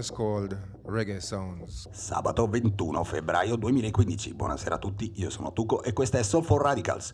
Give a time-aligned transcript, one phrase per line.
[0.00, 1.88] Is called Reggae Sounds.
[1.92, 4.34] Sabato 21 febbraio 2015.
[4.34, 7.12] Buonasera a tutti, io sono Tuco e questa è Soul for Radicals.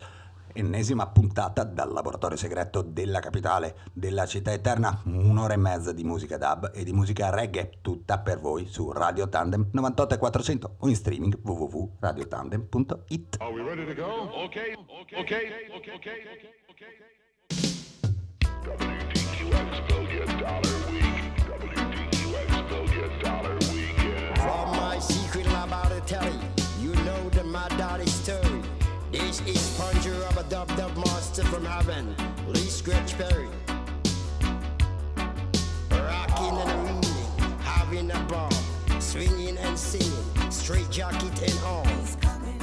[0.53, 5.01] Ennesima puntata dal laboratorio segreto della capitale, della città eterna.
[5.05, 9.27] Un'ora e mezza di musica dub e di musica reggae, tutta per voi su Radio
[9.29, 13.35] Tandem 98400 o in streaming www.radiotandem.it.
[13.39, 14.31] Are we ready to go?
[14.45, 16.95] Okay, okay, okay, okay, okay, okay.
[18.63, 21.06] WTQX Dollar Week.
[31.77, 33.49] Master from Lee Scratch Perry.
[35.91, 38.51] Rocking and reading, having a ball,
[38.99, 41.85] swinging and singing, straight jacket and all.
[41.85, 42.59] He's coming,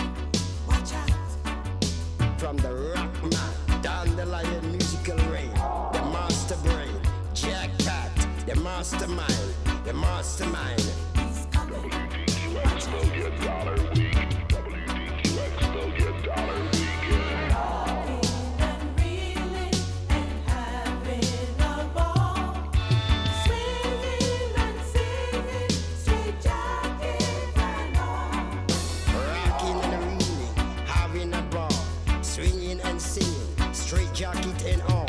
[0.67, 2.41] watch out.
[2.41, 5.55] From the rock man down the lion musical rain,
[5.93, 7.01] the master brain,
[7.35, 8.11] Jack Cat,
[8.47, 9.55] the mastermind,
[9.85, 10.85] the mastermind.
[34.55, 35.07] fruit in all.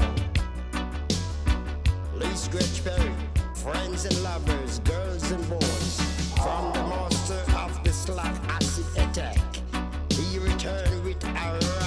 [2.14, 3.14] Lee Scratch Perry,
[3.56, 6.02] friends and lovers, girls and boys,
[6.38, 9.38] from the master of the slack acid attack,
[10.10, 11.85] he returned with a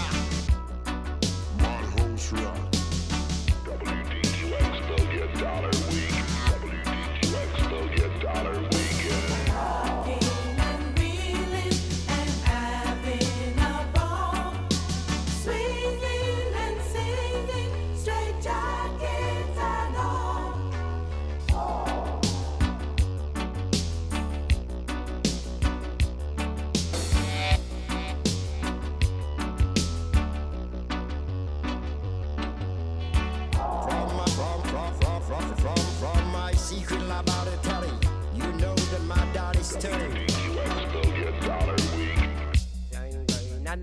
[39.81, 39.89] too.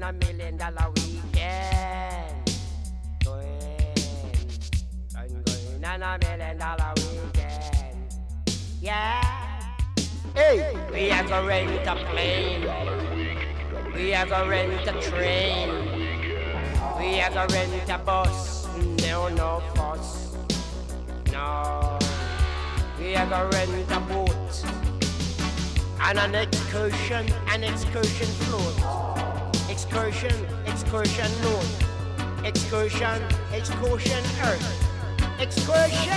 [0.01, 2.51] A million dollar weekend.
[3.23, 3.57] Going,
[5.13, 8.13] going, a million dollar weekend.
[8.81, 9.23] Yeah.
[10.35, 12.61] Hey, we are gonna rent a plane.
[13.95, 15.69] We are gonna rent a train.
[16.99, 18.67] We are gonna rent a bus.
[19.07, 20.35] No, no fuss.
[21.31, 21.97] No.
[22.99, 24.84] We are gonna rent a boat
[26.01, 29.69] and an excursion, an excursion float.
[29.69, 30.33] Excursion,
[30.65, 32.43] excursion north.
[32.43, 33.21] Excursion,
[33.53, 34.85] excursion earth.
[35.39, 36.11] Excursion!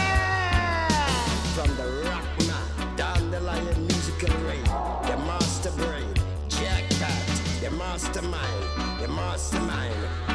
[1.54, 6.14] From the rock man, down the lion musical rain, the master brain,
[6.48, 10.27] jackpot, the mastermind, the mastermind.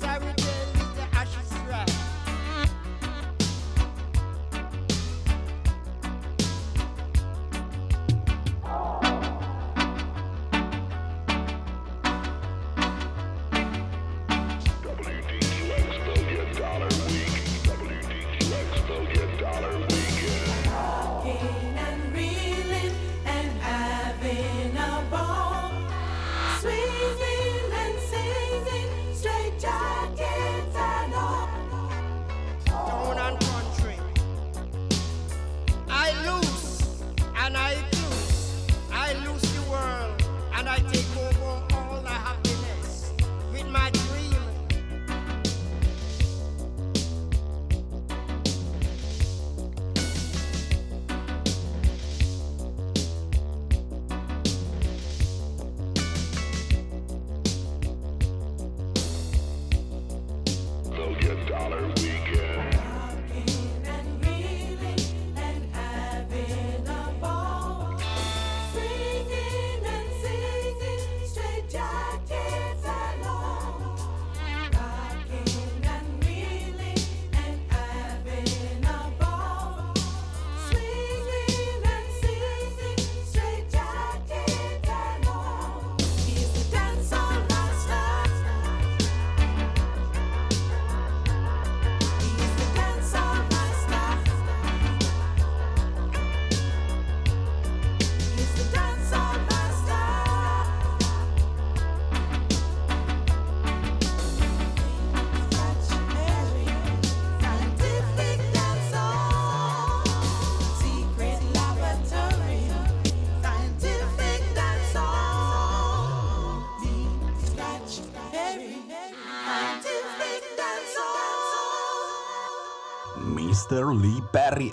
[0.00, 0.37] yes, I will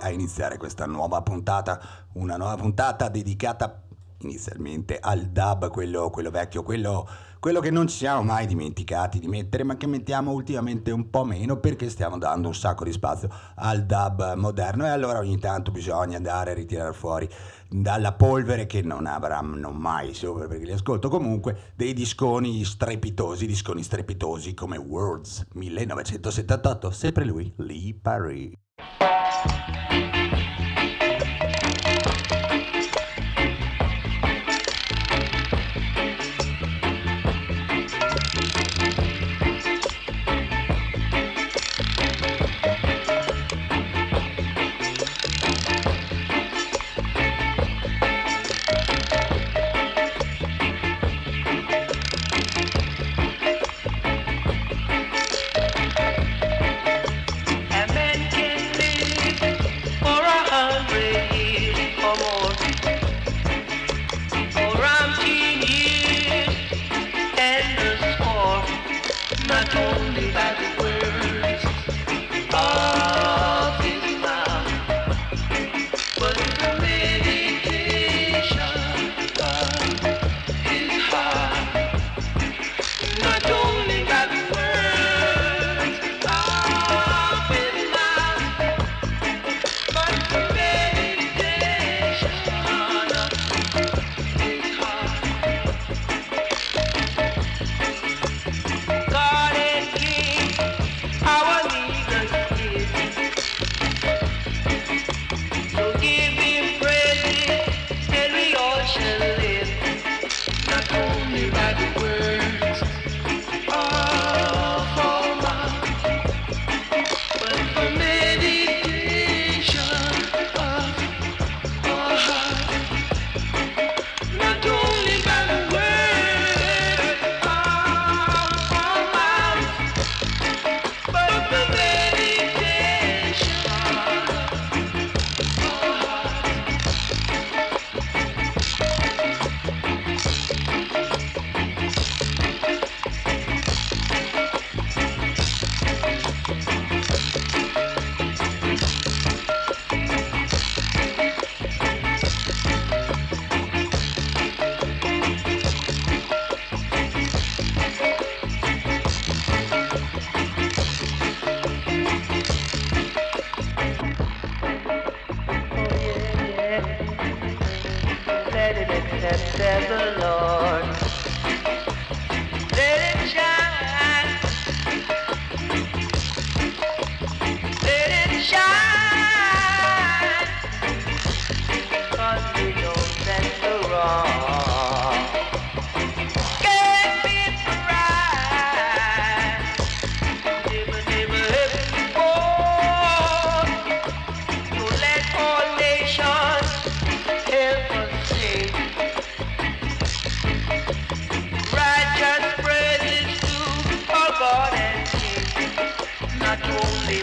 [0.06, 1.80] a iniziare questa nuova puntata,
[2.14, 3.82] una nuova puntata dedicata
[4.20, 7.08] inizialmente al dub, quello, quello vecchio, quello,
[7.40, 11.26] quello, che non ci siamo mai dimenticati di mettere, ma che mettiamo ultimamente un po'
[11.26, 14.86] meno perché stiamo dando un sacco di spazio al dub moderno.
[14.86, 17.28] E allora ogni tanto bisogna andare a ritirare fuori
[17.68, 23.82] dalla polvere che non avranno mai sopra perché li ascolto comunque dei disconi strepitosi, disconi
[23.82, 28.54] strepitosi come Words 1978, sempre lui, Lee Paris.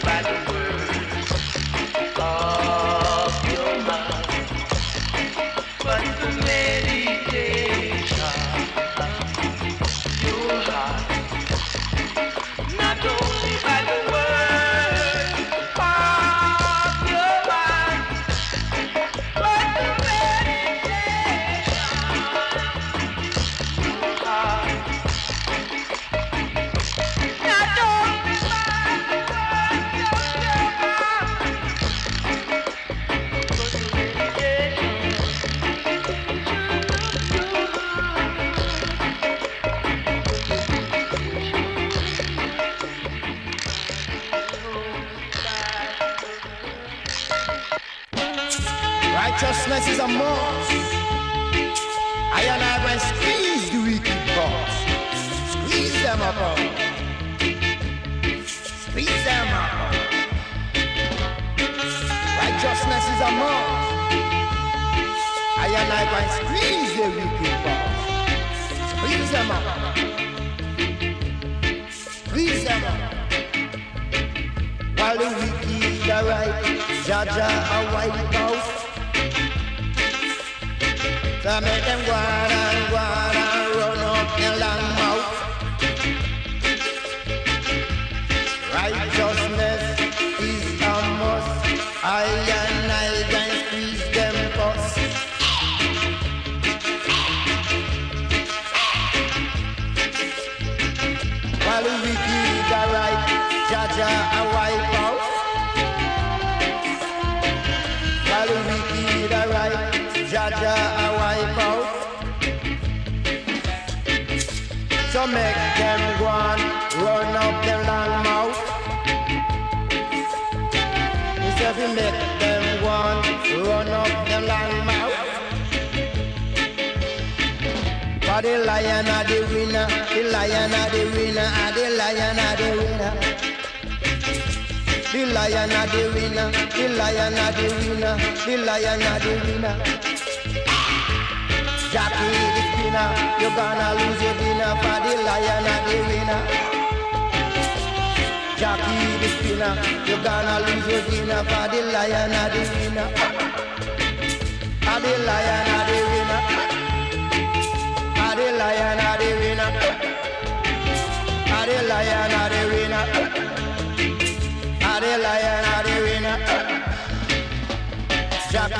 [0.03, 0.42] bad.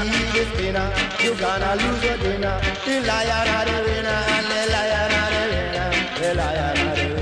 [0.08, 0.54] eat this.
[1.24, 2.60] You gonna lose your dinner.
[2.86, 7.04] The liar, are the winner, and the lion are the winner, the liar, are the
[7.04, 7.12] winner.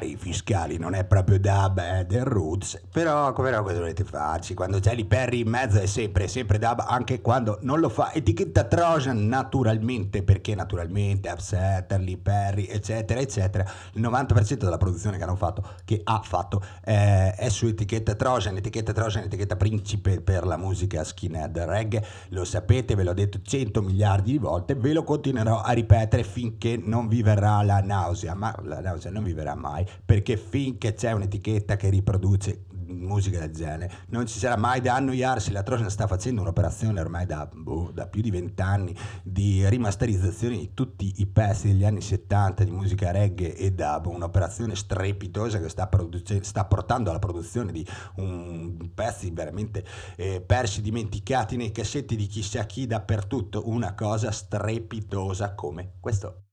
[0.00, 4.54] Affari fiscali, non è proprio dub, è del roots, però come no cosa volete farci?
[4.54, 8.64] Quando c'è l'Iperri in mezzo è sempre, sempre dub, anche quando non lo fa, etichetta
[8.64, 15.62] Trojan naturalmente, perché naturalmente Upsetter, l'Iperri, eccetera, eccetera, il 90% della produzione che hanno fatto,
[15.84, 21.04] che ha fatto, eh, è su etichetta Trojan, etichetta Trojan, etichetta principe per la musica
[21.04, 25.72] skinhead reggae, lo sapete, ve l'ho detto 100 miliardi di volte, ve lo continuerò a
[25.72, 30.36] ripetere finché non vi verrà la nausea, ma la nausea non vi verrà mai, perché
[30.36, 35.52] finché c'è un'etichetta che riproduce musica del genere non ci sarà mai da annoiarsi.
[35.52, 40.70] La Trojan sta facendo un'operazione ormai da, boh, da più di vent'anni di rimasterizzazione di
[40.74, 45.86] tutti i pezzi degli anni 70 di musica reggae e dub un'operazione strepitosa che sta,
[45.86, 49.84] produce- sta portando alla produzione di un pezzi veramente
[50.16, 53.68] eh, persi dimenticati nei cassetti di chissà chi dappertutto.
[53.68, 56.44] Una cosa strepitosa come questo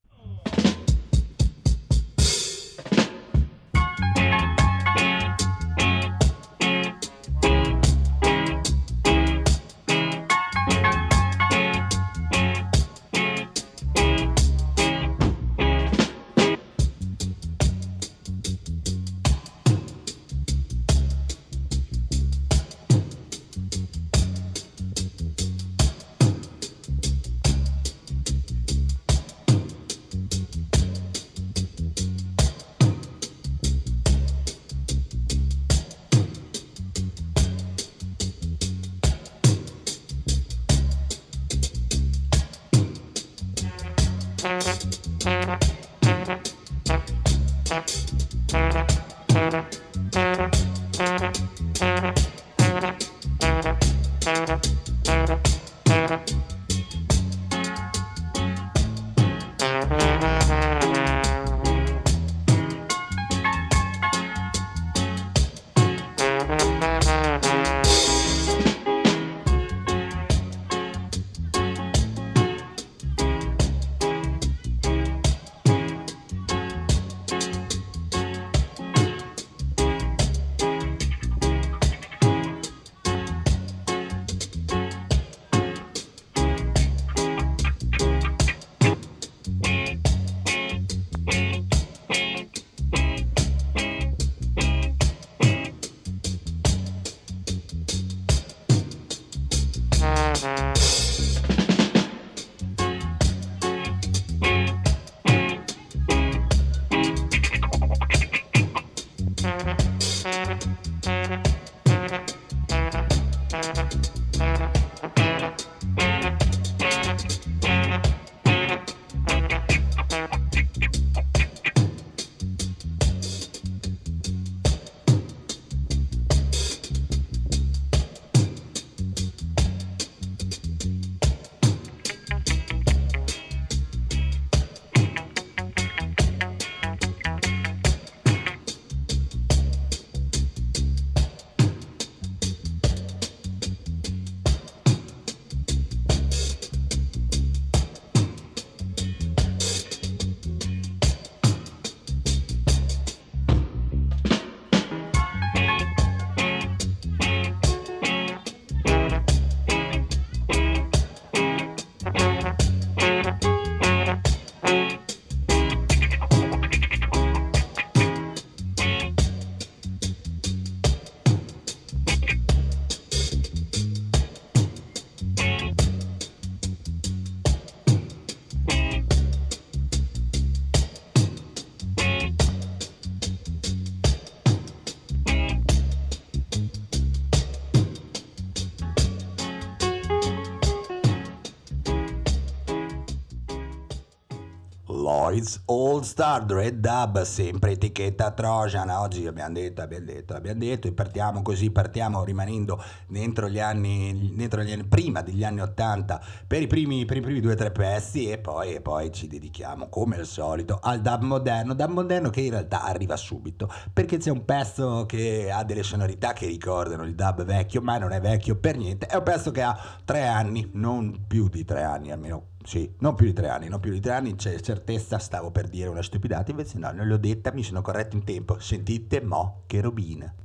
[195.37, 198.89] Lloyd's All Star Dread Dub, sempre etichetta Trojan.
[198.89, 204.33] Oggi abbiamo detto, abbiamo detto, abbiamo detto, e partiamo così, partiamo rimanendo dentro gli anni,
[204.35, 207.55] dentro gli anni prima degli anni 80 per i primi, per i primi due o
[207.55, 211.91] tre pezzi e poi, e poi ci dedichiamo come al solito al dub moderno, dub
[211.91, 216.47] moderno che in realtà arriva subito perché c'è un pezzo che ha delle sonorità che
[216.47, 219.79] ricordano il dub vecchio, ma non è vecchio per niente, è un pezzo che ha
[220.03, 223.79] tre anni, non più di tre anni almeno sì, non più di tre anni, non
[223.79, 227.15] più di tre anni, c'è certezza, stavo per dire una stupidata, invece no, non l'ho
[227.15, 228.59] detta, mi sono corretto in tempo.
[228.59, 230.35] Sentite mo che robina.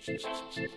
[0.00, 0.69] 是是是是。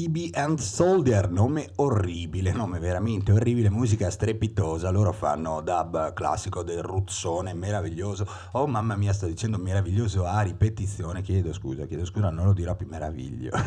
[0.00, 6.82] EB and Soldier, nome orribile, nome veramente orribile, musica strepitosa, loro fanno dub classico del
[6.82, 12.44] ruzzone, meraviglioso, oh mamma mia sto dicendo meraviglioso a ripetizione, chiedo scusa, chiedo scusa, non
[12.46, 13.50] lo dirò più meraviglio.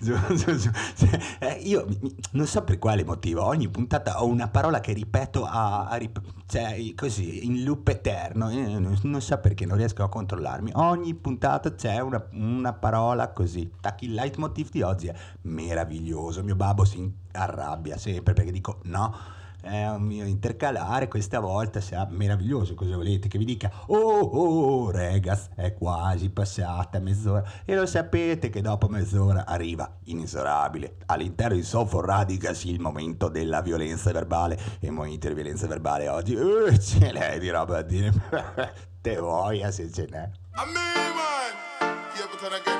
[0.00, 1.86] Su- su- cioè, eh, io
[2.32, 6.20] non so per quale motivo, ogni puntata ho una parola che ripeto a, a rip-
[6.46, 11.14] cioè, così, in loop eterno, eh, non, non so perché non riesco a controllarmi, ogni
[11.14, 16.84] puntata c'è una, una parola così, Tac, il leitmotiv di oggi è meraviglioso, mio babbo
[16.84, 19.14] si arrabbia sempre perché dico no,
[19.62, 23.70] è un mio intercalare, questa volta sarà meraviglioso, cosa volete che vi dica?
[23.86, 27.44] Oh, oh, oh, regas, è quasi passata mezz'ora.
[27.64, 30.96] E lo sapete che dopo mezz'ora arriva inesorabile.
[31.06, 34.58] All'interno di Software Radicals il momento della violenza verbale.
[34.80, 38.12] E il momento di violenza verbale oggi uh, ce l'hai di roba da dire.
[39.00, 40.30] Te voia se ce n'è.
[40.52, 41.98] A me, man.
[42.14, 42.79] Here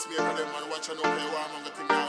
[0.00, 2.08] smear to them and watch and know where you are the thing now.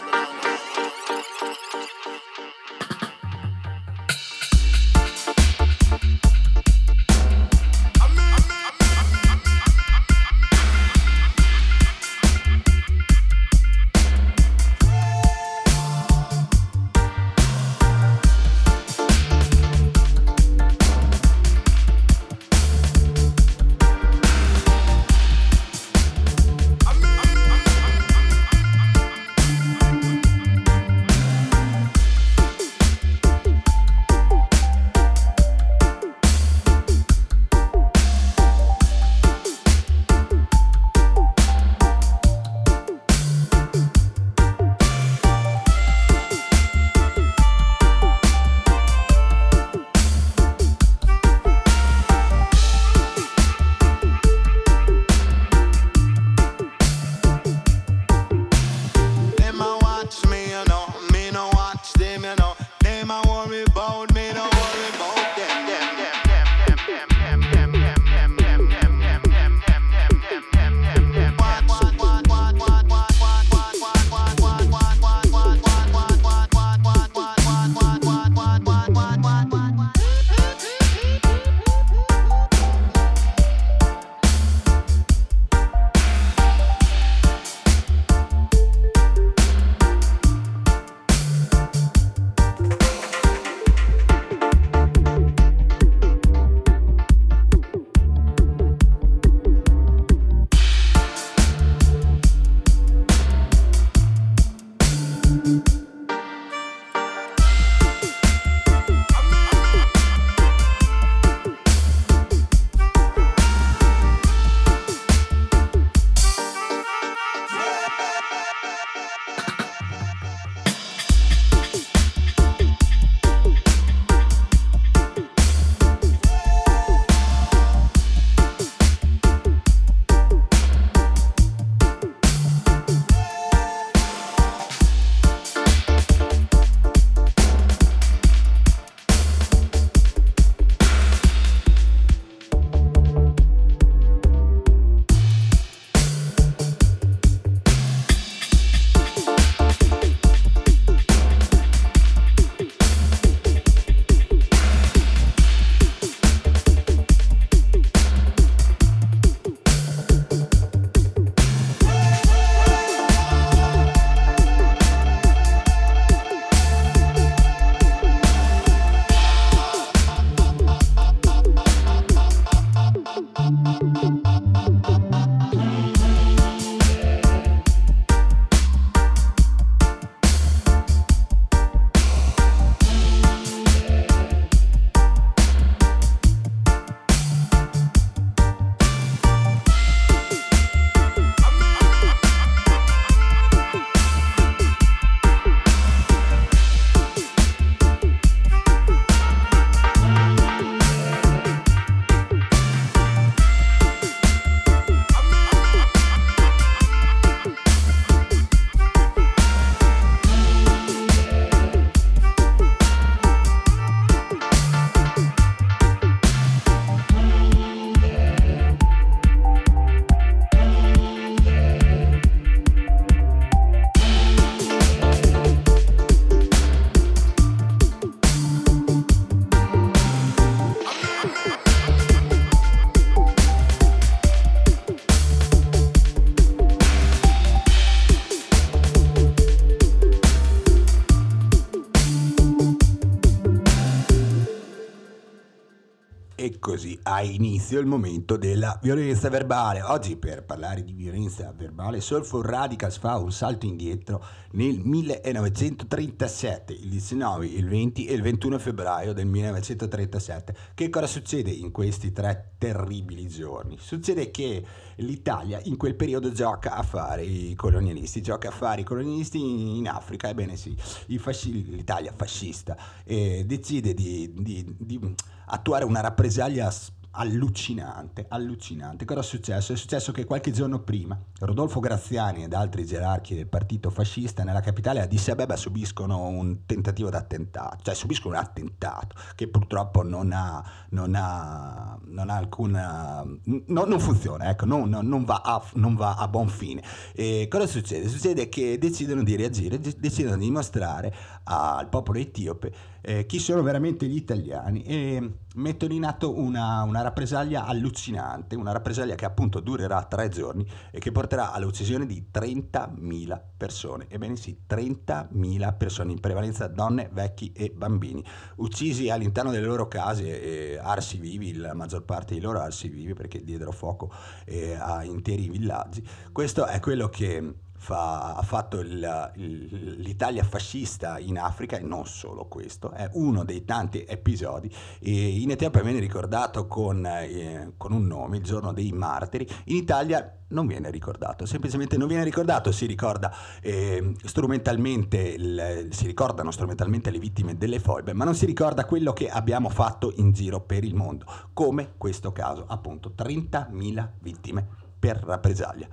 [247.13, 249.82] Ha inizio il momento della violenza verbale.
[249.82, 256.88] Oggi per parlare di violenza verbale Soulful Radicals fa un salto indietro nel 1937, il
[256.88, 260.55] 19, il 20 e il 21 febbraio del 1937.
[260.74, 263.78] Che cosa succede in questi tre terribili giorni?
[263.78, 264.64] Succede che
[264.95, 269.89] l'Italia in quel periodo gioca a fare i colonialisti, gioca a fare i colonialisti in
[269.89, 270.78] Africa, ebbene sì,
[271.18, 275.16] fasci- l'Italia fascista eh, decide di, di- di
[275.47, 276.72] attuare una rappresaglia
[277.12, 279.05] allucinante, allucinante.
[279.05, 279.74] Cosa è successo?
[279.74, 284.62] È successo che qualche giorno prima Rodolfo Graziani ed altri gerarchi del partito fascista nella
[284.62, 290.64] capitale Addis Abeba subiscono un tentativo d'attentato, cioè subiscono un attentato che purtroppo non ha,
[290.89, 293.24] non ha, non ha alcuna...
[293.43, 296.82] no- non funziona, ecco, non, non- va a, non va a buon fine.
[297.14, 298.07] E cosa succede?
[298.07, 303.62] Succede che decidono di reagire, de- decidono di dimostrare al popolo etiope eh, chi sono
[303.62, 309.60] veramente gli italiani e mettono in atto una, una rappresaglia allucinante, una rappresaglia che appunto
[309.60, 314.06] durerà tre giorni e che porterà all'uccisione di 30.000 persone.
[314.10, 318.24] Ebbene sì, 30.000 persone, in prevalenza donne, vecchi e bambini,
[318.58, 323.14] uccisi all'interno delle loro case, eh, arsi vivi, la maggior parte di loro arsi vivi
[323.14, 324.12] perché diedero fuoco
[324.45, 326.08] eh, a interi villaggi.
[326.32, 332.05] Questo è quello che fa- ha fatto il- il- l'Italia fascista in Africa e non
[332.05, 334.71] solo questo, è uno dei tanti episodi.
[334.99, 339.77] E in Etiopia viene ricordato con, eh, con un nome, il giorno dei martiri, in
[339.77, 346.51] Italia non viene ricordato, semplicemente non viene ricordato, si ricorda eh, strumentalmente, il- si ricordano
[346.51, 350.59] strumentalmente le vittime delle foibe, ma non si ricorda quello che abbiamo fatto in giro
[350.59, 354.67] per il mondo, come questo caso, appunto 30.000 vittime
[354.99, 355.88] per rappresaglia.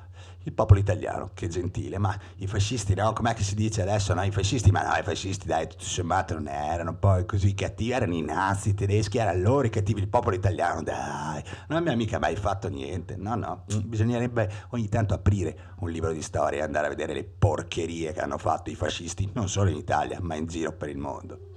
[0.48, 3.12] Il popolo italiano, che gentile, ma i fascisti, no?
[3.12, 4.14] Com'è che si dice adesso?
[4.14, 7.90] No, i fascisti, ma no, i fascisti, dai, tutto sommato non erano poi così cattivi,
[7.90, 11.98] erano i nazi, i tedeschi, erano loro i cattivi, il popolo italiano, dai, non abbiamo
[11.98, 16.60] mica mai fatto niente, no, no, mm, bisognerebbe ogni tanto aprire un libro di storia
[16.60, 20.18] e andare a vedere le porcherie che hanno fatto i fascisti, non solo in Italia,
[20.22, 21.48] ma in giro per il mondo.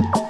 [0.00, 0.27] Ora,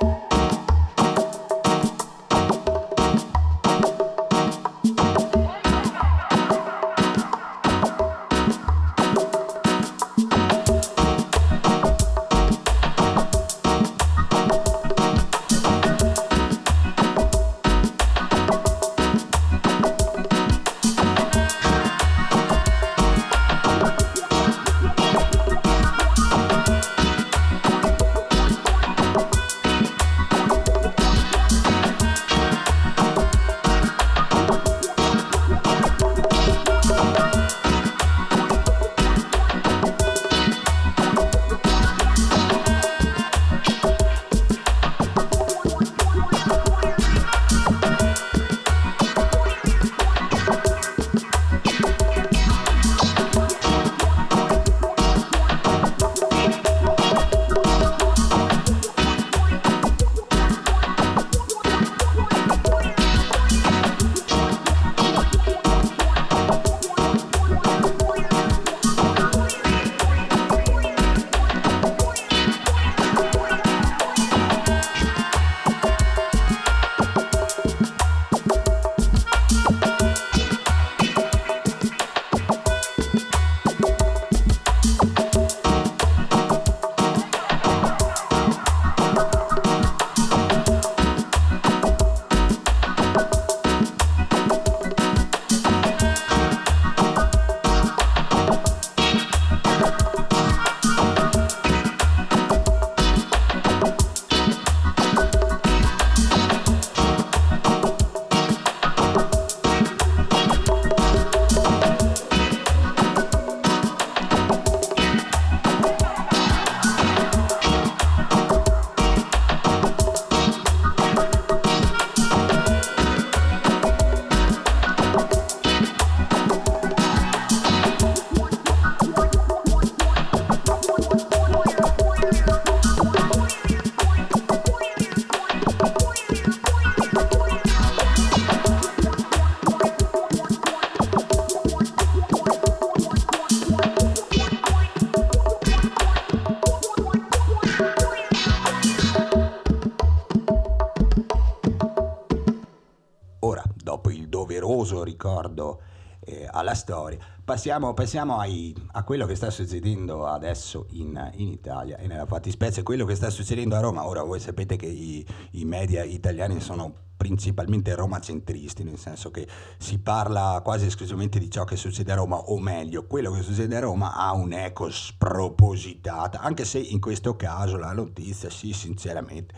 [155.19, 155.81] ricordo
[156.21, 157.19] eh, alla storia.
[157.45, 162.85] Passiamo, passiamo ai- a quello che sta succedendo adesso in, in Italia e nella fattispecie
[162.85, 164.07] quello che sta succedendo a Roma.
[164.07, 169.47] Ora voi sapete che i, i media italiani sono principalmente romacentristi, nel senso che
[169.77, 173.77] si parla quasi esclusivamente di ciò che succede a Roma, o meglio, quello che succede
[173.77, 179.53] a Roma ha un'eco spropositata, anche se in questo caso la notizia, sì, sinceramente,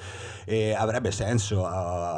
[0.47, 1.71] eh, avrebbe, senso, eh,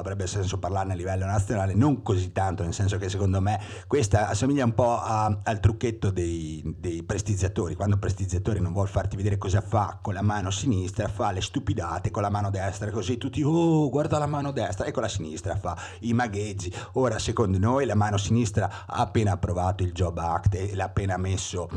[0.02, 4.28] avrebbe senso parlarne a livello nazionale, non così tanto, nel senso che secondo me questa
[4.28, 9.16] assomiglia un po' a- al trucchetto dei, dei prestigiatori, quando un prestigiatore non vuole farti
[9.16, 13.16] vedere cosa fa con la mano sinistra, fa le stupidate con la mano destra, così
[13.16, 16.72] tutti, oh, guarda la mano destra, e con la sinistra fa i magheggi.
[16.92, 21.16] Ora, secondo noi, la mano sinistra ha appena approvato il Job Act e l'ha appena
[21.16, 21.68] messo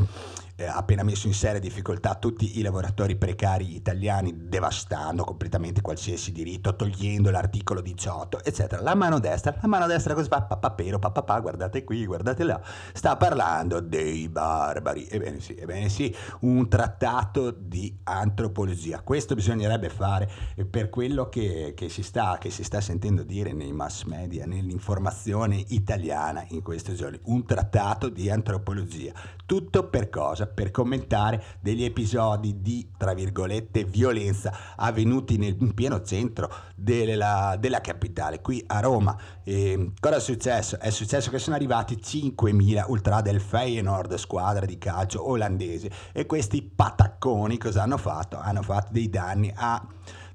[0.58, 6.76] eh, appena messo in seria difficoltà tutti i lavoratori precari italiani, devastando completamente qualsiasi diritto,
[6.76, 8.82] togliendo l'articolo 18, eccetera.
[8.82, 10.44] La mano destra, la mano destra cosa fa?
[10.44, 12.62] Papapero, papapà, guardate qui, guardate là.
[12.94, 15.08] Sta parlando dei barbari.
[15.08, 19.02] Ebbene sì, ebbene sì, un trattato di antropologia.
[19.02, 20.30] Questo bisognerebbe fare
[20.70, 25.62] per quello che, che si sta, che si sta sentendo dire nei mass media, nell'informazione
[25.68, 27.20] italiana in questi giorni.
[27.24, 29.12] Un trattato di antropologia.
[29.46, 30.45] Tutto per cosa?
[30.48, 37.82] Per commentare degli episodi di, tra virgolette, violenza avvenuti nel in pieno centro della, della
[37.82, 39.18] capitale, qui a Roma.
[39.44, 40.80] E cosa è successo?
[40.80, 46.62] È successo che sono arrivati 5.000 ultra del Feyenoord, squadra di calcio olandese, e questi
[46.62, 48.38] patacconi cosa hanno fatto?
[48.38, 49.86] Hanno fatto dei danni a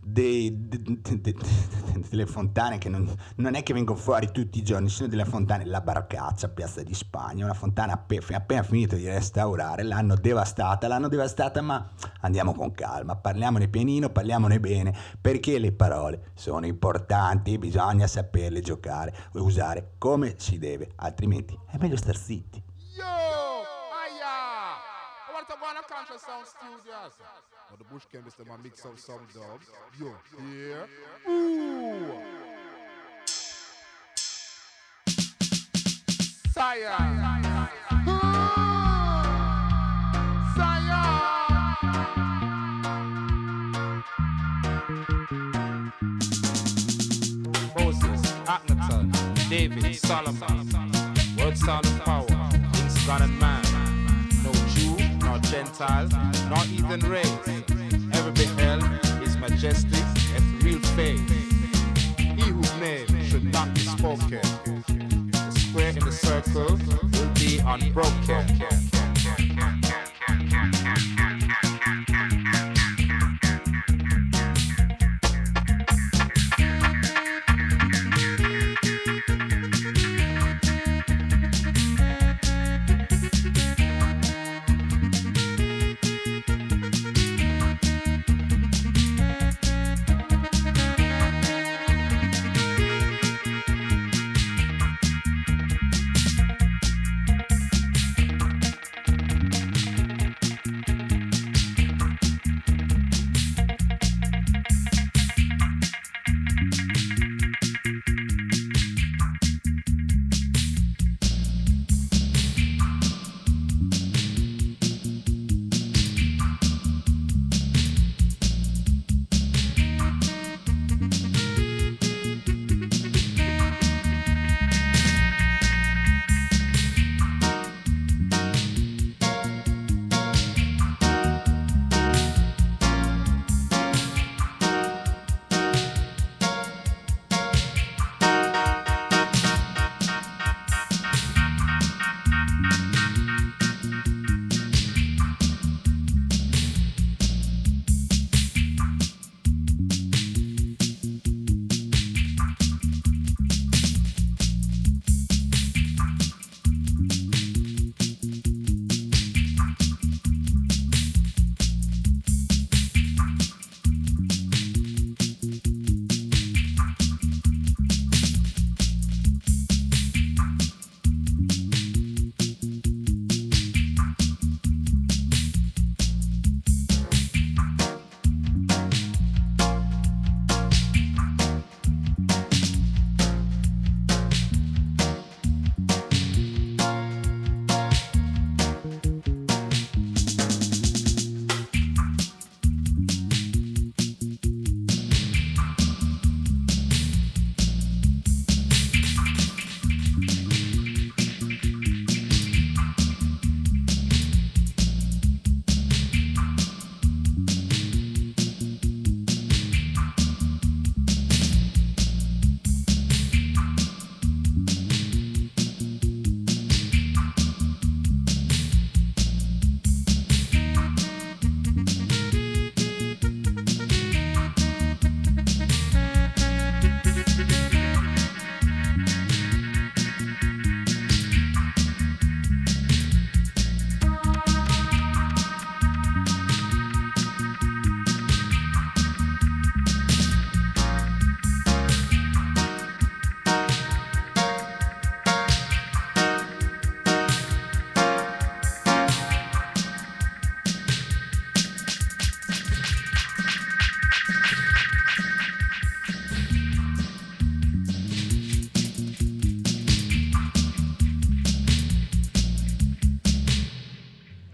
[0.03, 1.36] dei- de- de- de-
[2.09, 5.64] delle fontane che non, non è che vengono fuori tutti i giorni, sono delle fontane,
[5.66, 11.09] la Barcaccia, Piazza di Spagna, una fontana appe- appena finito di restaurare, l'hanno devastata, l'hanno
[11.09, 11.90] devastata, ma
[12.20, 19.14] andiamo con calma, parliamone pianino, parliamone bene, perché le parole sono importanti, bisogna saperle giocare
[19.34, 22.62] e usare come si deve, altrimenti è meglio star zitti.
[22.96, 23.05] Yo!
[25.61, 27.49] Go on a Conscious Sound Studios.
[27.70, 29.68] Now the Bush Chemist, them a mix up some dubs.
[30.00, 30.12] Yo,
[30.42, 30.88] here.
[31.28, 32.10] Ooh!
[36.50, 36.96] Sire!
[47.78, 50.68] Moses, Akhenaton, David, Solomon.
[51.38, 51.99] Word sound
[55.81, 56.09] Gentile,
[56.51, 57.39] nor even race.
[58.12, 58.85] Every beheld
[59.22, 60.05] is majestic
[60.35, 61.26] and real faith.
[62.18, 64.43] He whose name should not be spoken.
[65.31, 66.78] The square in the circle
[67.12, 68.61] will be unbroken.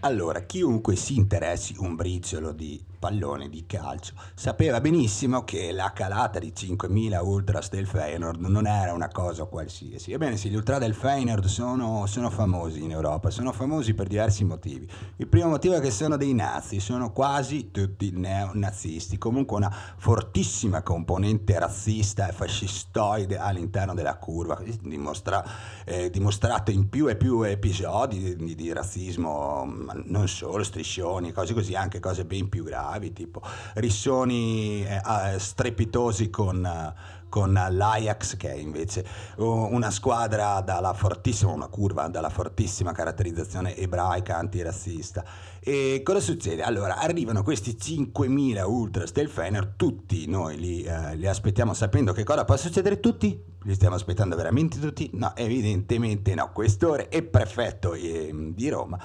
[0.07, 6.39] Allora, chiunque si interessi un briciolo di pallone di calcio sapeva benissimo che la calata
[6.39, 10.11] di 5.000 ultras del Feyenoord non era una cosa qualsiasi.
[10.11, 14.43] Ebbene sì, gli ultra del Feyenoord sono, sono famosi in Europa, sono famosi per diversi
[14.43, 14.89] motivi.
[15.15, 20.81] Il primo motivo è che sono dei nazi, sono quasi tutti neonazisti, comunque una fortissima
[20.81, 25.45] componente razzista e fascistoide all'interno della curva, dimostra,
[25.85, 31.53] eh, dimostrato in più e più episodi di, di razzismo, ma non solo striscioni, cose
[31.53, 33.41] così, anche cose ben più gravi, tipo
[33.75, 36.93] rissoni eh, strepitosi con...
[37.29, 44.37] con l'Ajax che è invece una squadra dalla fortissima, una curva dalla fortissima caratterizzazione ebraica
[44.37, 45.25] antirazzista.
[45.59, 46.63] E cosa succede?
[46.63, 52.23] Allora, arrivano questi 5.000 ultras del Fener, tutti noi li, eh, li aspettiamo sapendo che
[52.23, 53.43] cosa può succedere, tutti?
[53.63, 55.09] Li stiamo aspettando veramente tutti?
[55.15, 56.51] No, evidentemente no.
[56.53, 58.97] Questore e prefetto eh, di Roma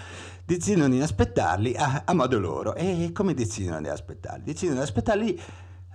[0.56, 2.74] decidono di aspettarli a, a modo loro.
[2.74, 4.44] E come decidono di aspettarli?
[4.44, 5.40] Decidono di aspettarli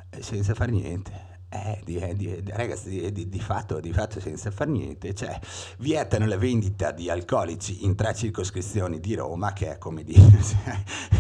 [0.10, 1.27] eh, senza fare niente.
[1.50, 5.40] Eh, di, di, di- ragazzi, di, di fatto, di fatto senza far niente, cioè
[5.78, 10.30] vietano la vendita di alcolici in tre circoscrizioni di Roma, che è come, dire,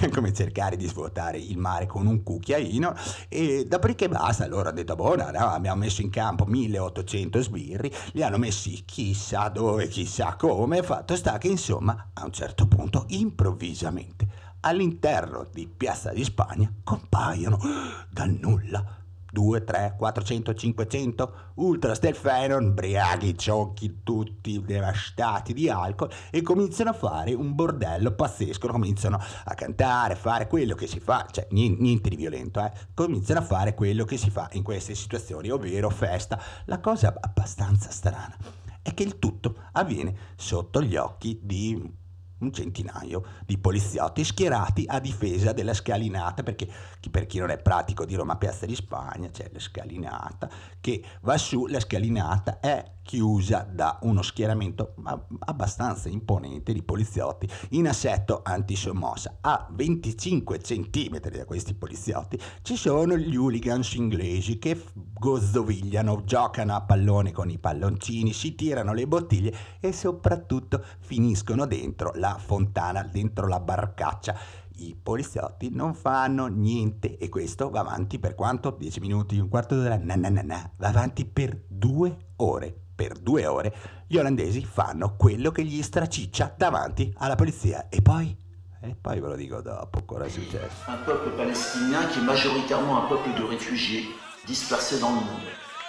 [0.01, 2.93] è come cercare di svuotare il mare con un cucchiaino,
[3.30, 8.21] e dopodiché basta, loro hanno detto, no, no, abbiamo messo in campo 1800 sbirri, li
[8.21, 14.28] hanno messi chissà dove, chissà come, fatto sta che insomma a un certo punto improvvisamente
[14.61, 17.57] all'interno di Piazza di Spagna compaiono
[18.11, 19.05] dal nulla
[19.38, 26.89] 2, 3, 400, 500 ultras del Fenon, briaghi, ciocchi, tutti devastati di alcol e cominciano
[26.89, 31.45] a fare un bordello pazzesco, cominciano a cantare, a fare quello che si fa, cioè
[31.51, 35.91] niente di violento, eh, cominciano a fare quello che si fa in queste situazioni, ovvero
[35.91, 36.41] festa.
[36.65, 38.35] La cosa abbastanza strana
[38.81, 42.05] è che il tutto avviene sotto gli occhi di
[42.39, 46.67] un centinaio di poliziotti schierati a difesa della scalinata, perché
[47.09, 50.49] per chi non è pratico di Roma Piazza di Spagna c'è la scalinata
[50.81, 54.93] che va su, la scalinata è chiusa da uno schieramento
[55.39, 59.38] abbastanza imponente di poliziotti in assetto antisommossa.
[59.39, 66.81] A 25 centimetri da questi poliziotti ci sono gli hooligans inglesi che gozzovigliano, giocano a
[66.81, 73.47] pallone con i palloncini, si tirano le bottiglie e soprattutto finiscono dentro la fontana, dentro
[73.47, 74.38] la barcaccia.
[74.80, 78.75] I poliziotti non fanno niente e questo va avanti per quanto?
[78.78, 79.97] 10 minuti, un quarto d'ora?
[79.97, 80.71] Na, na, na, na.
[80.78, 82.75] Va avanti per due ore.
[82.97, 83.75] Per due ore
[84.07, 87.89] gli olandesi fanno quello che gli straciccia davanti alla polizia.
[87.89, 88.36] E poi?
[88.82, 90.86] E poi ve lo dico dopo cosa è successo.
[90.88, 94.05] un peuple palestinien qui est majoritairement un peuple de réfugiés
[94.45, 95.21] dispersés dans le.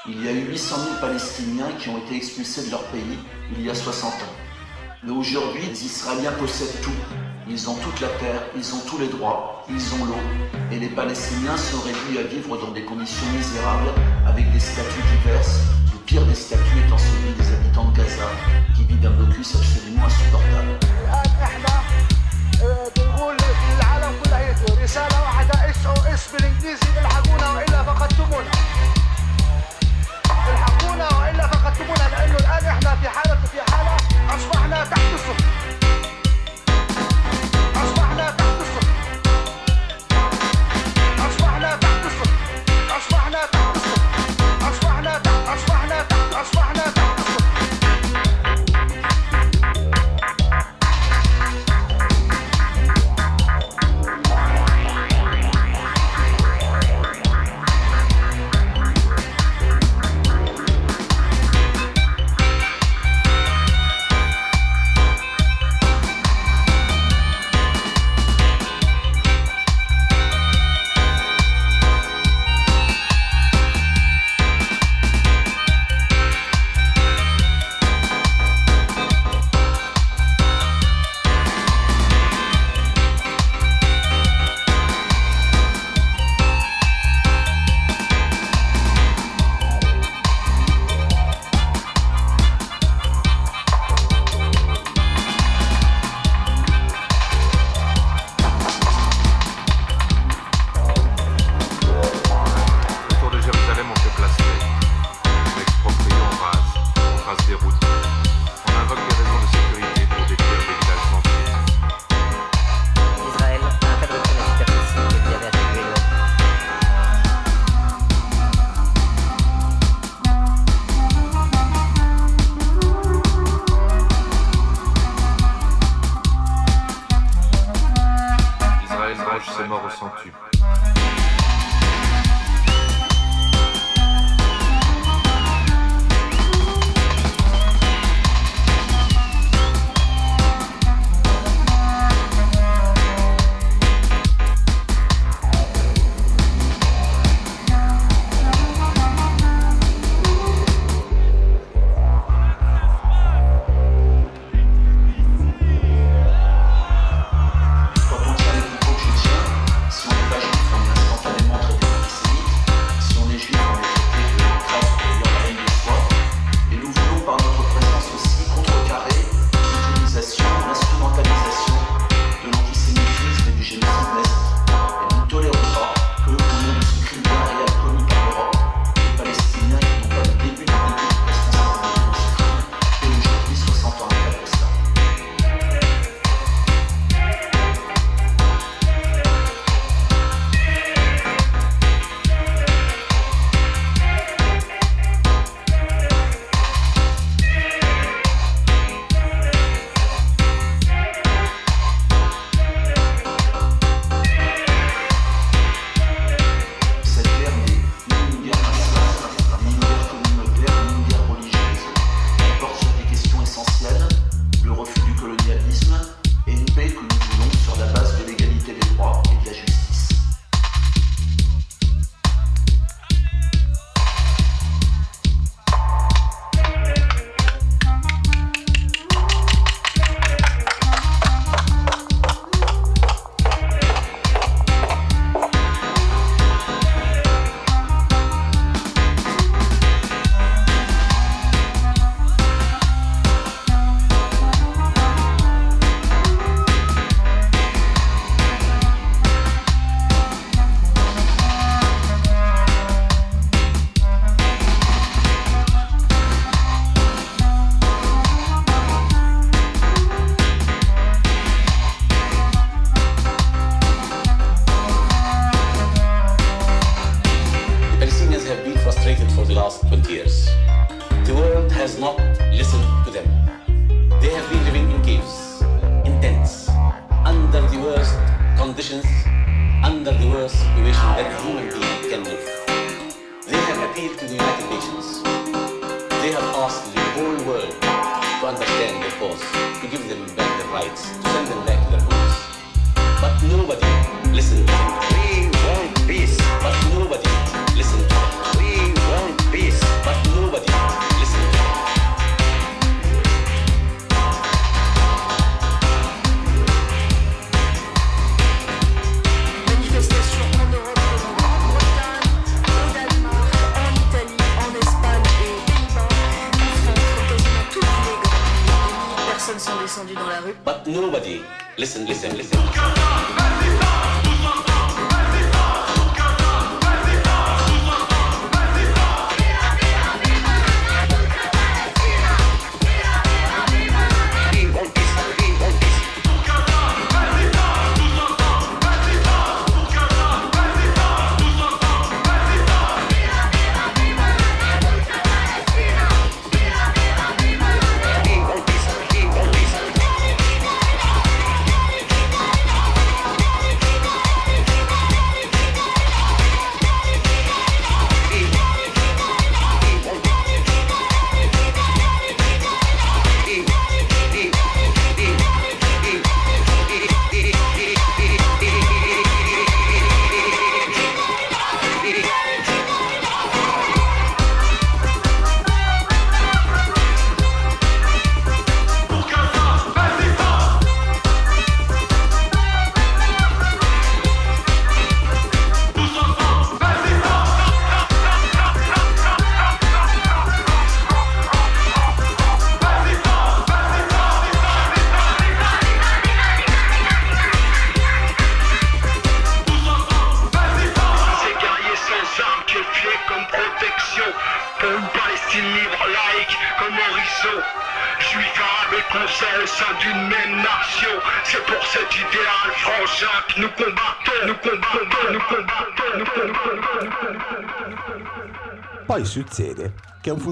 [0.07, 3.19] Il y a eu 800 000 Palestiniens qui ont été expulsés de leur pays
[3.53, 4.48] il y a 60 ans.
[5.04, 7.00] Mais aujourd'hui, les Israéliens possèdent tout.
[7.48, 10.24] Ils ont toute la terre, ils ont tous les droits, ils ont l'eau.
[10.72, 13.90] Et les Palestiniens sont réduits à vivre dans des conditions misérables,
[14.26, 15.60] avec des statuts diverses,
[15.92, 18.30] le pire des statuts étant celui des habitants de Gaza,
[18.76, 20.74] qui vivent un blocus absolument insupportable.
[21.04, 21.74] الان احنا
[22.64, 23.38] آه، بنقول
[23.76, 28.52] للعالم كله رساله واحده اس او اس بالانجليزي الحقونا والا فقدتمونا
[30.54, 33.67] الحقونا والا فقدتمونا لانه الان احنا في حاله في
[34.28, 35.77] حاله اصبحنا تحت الصفر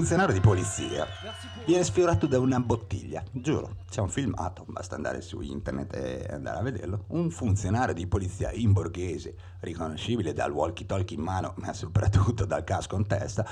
[0.07, 1.05] funzionario di polizia
[1.65, 3.21] viene sfiorato da una bottiglia.
[3.29, 7.03] Giuro, c'è un filmato, basta andare su internet e andare a vederlo.
[7.07, 12.95] Un funzionario di polizia in borghese, riconoscibile dal walkie-talkie in mano, ma soprattutto dal casco
[12.95, 13.45] in testa,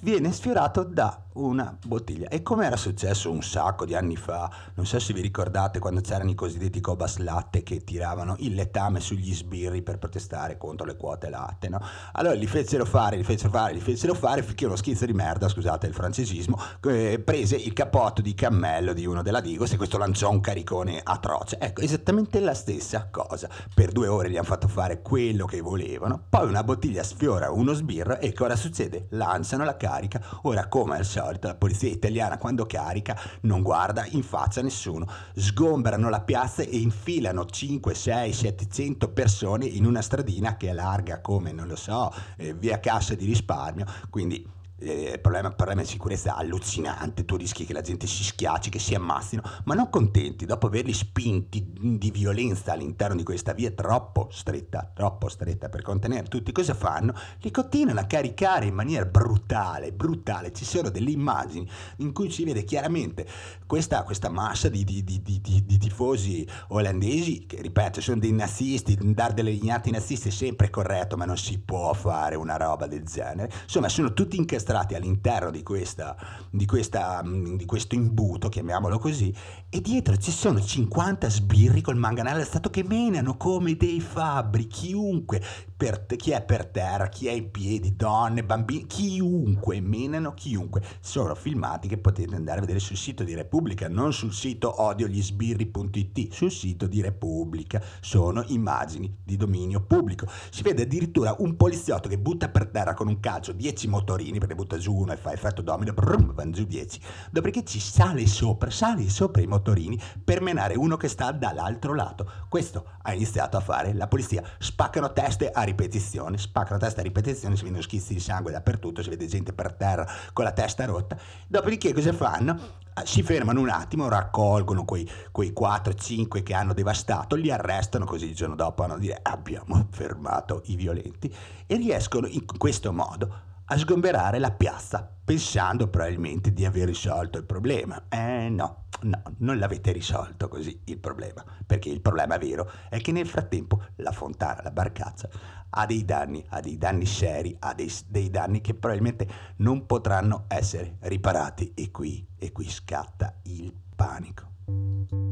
[0.00, 2.28] viene sfiorato da una bottiglia.
[2.28, 6.00] E come era successo un sacco di anni fa, non so se vi ricordate quando
[6.00, 10.96] c'erano i cosiddetti Cobas Latte che tiravano il letame sugli sbirri per protestare contro le
[10.96, 11.80] quote latte, no?
[12.12, 15.48] Allora li fecero fare, li fecero fare, li fecero fare finché uno schizzo di merda,
[15.48, 19.98] scusate il francesismo, eh, prese il cappotto di cammello di uno della Digos e questo
[19.98, 21.58] lanciò un caricone atroce.
[21.58, 23.48] Ecco, esattamente la stessa cosa.
[23.74, 27.72] Per due ore gli hanno fatto fare quello che volevano, poi una bottiglia sfiora uno
[27.72, 29.06] sbirro e cosa succede?
[29.10, 30.22] Lanciano la carica.
[30.42, 36.10] Ora, come al solito, la polizia italiana quando carica non guarda in faccia nessuno, sgombrano
[36.10, 41.52] la piazza e infilano 5, 6, 700 persone in una stradina che è larga come,
[41.52, 44.46] non lo so, eh, via Cassa di risparmio, quindi
[44.80, 48.94] eh, problema, problema di sicurezza allucinante, tu rischi che la gente si schiacci, che si
[48.94, 54.90] ammassino, ma non contenti, dopo averli spinti di violenza all'interno di questa via troppo stretta,
[54.94, 57.14] troppo stretta per contenere tutti, cosa fanno?
[57.40, 61.68] Li continuano a caricare in maniera brutale, brutale, ci sono delle immagini
[61.98, 63.26] in cui si vede chiaramente
[63.66, 69.34] questa, questa massa di, di- di- di- tifosi olandesi, che ripeto sono dei nazisti, dare
[69.34, 73.50] delle lignate nazisti è sempre corretto, ma non si può fare una roba del genere,
[73.64, 76.16] insomma sono tutti incastrati all'interno di, questa,
[76.50, 79.34] di, questa, mm, di questo imbuto, chiamiamolo così,
[79.68, 85.42] e dietro ci sono 50 sbirri col manganello stato che menano come dei fabbri, chiunque,
[85.80, 90.82] per- chi è per terra, chi è in piedi, donne, bambini, chiunque, menano chiunque.
[91.00, 96.34] Sono filmati che potete andare a vedere sul sito di Repubblica, non sul sito odiogliesbirri.it,
[96.34, 97.82] sul sito di Repubblica.
[98.00, 100.26] Sono immagini di dominio pubblico.
[100.50, 104.54] Si vede addirittura un poliziotto che butta per terra con un calcio 10 motorini, perché
[104.54, 107.00] butta giù uno e fa effetto domino, brum, vanno giù 10.
[107.30, 112.30] Dopodiché ci sale sopra, sale sopra i motorini per menare uno che sta dall'altro lato.
[112.50, 114.42] Questo ha iniziato a fare la polizia.
[114.58, 119.08] Spaccano teste a ripetizione, spaccano teste a ripetizione, si vedono schizzi di sangue dappertutto, si
[119.10, 121.16] vede gente per terra con la testa rotta.
[121.46, 122.78] Dopodiché cosa fanno?
[122.94, 128.26] Ah, Si fermano un attimo, raccolgono quei, quei 4-5 che hanno devastato, li arrestano così
[128.26, 131.32] il giorno dopo hanno dire abbiamo fermato i violenti
[131.66, 137.44] e riescono in questo modo a sgomberare la piazza, pensando probabilmente di aver risolto il
[137.44, 138.06] problema.
[138.08, 143.12] Eh no, no, non l'avete risolto così il problema, perché il problema vero è che
[143.12, 145.28] nel frattempo la fontana, la barcazza,
[145.70, 150.46] ha dei danni, ha dei danni seri, ha dei, dei danni che probabilmente non potranno
[150.48, 155.29] essere riparati e qui, e qui scatta il panico.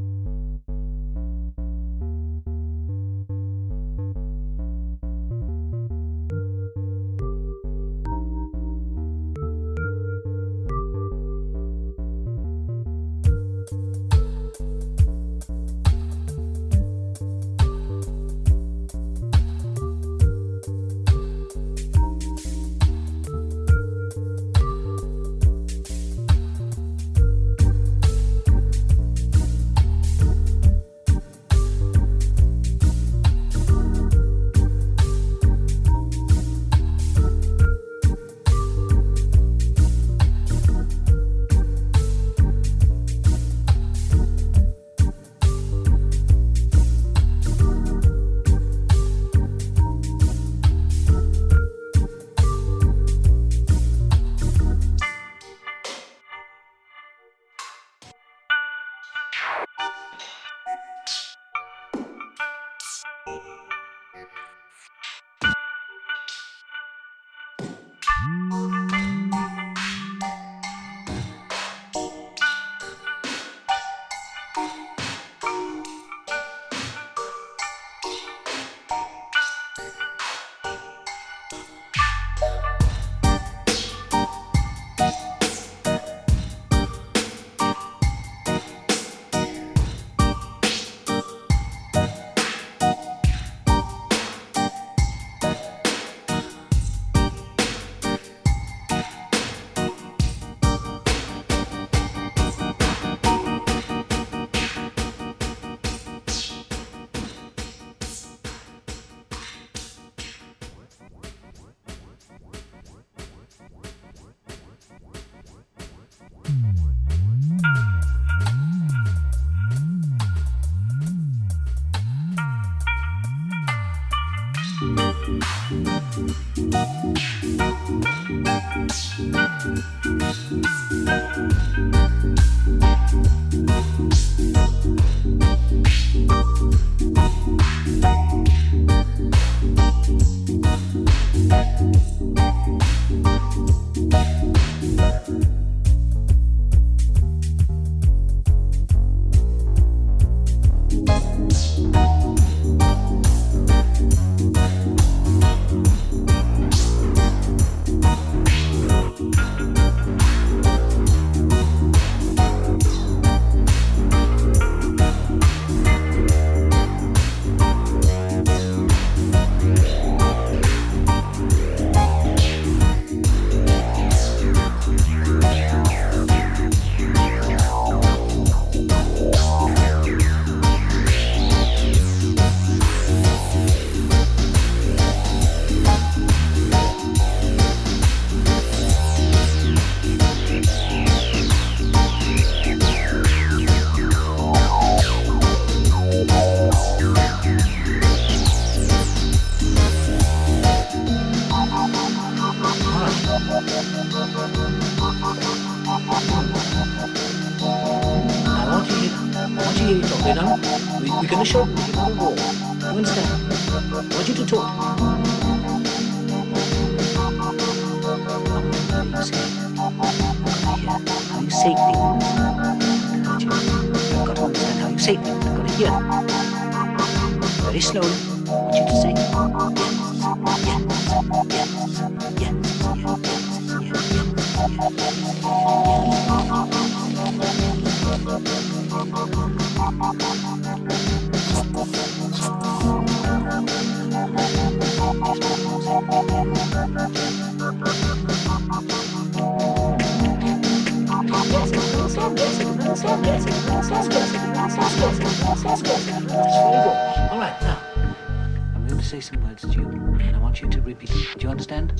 [260.48, 261.22] Want you to repeat them.
[261.36, 261.92] Do you understand?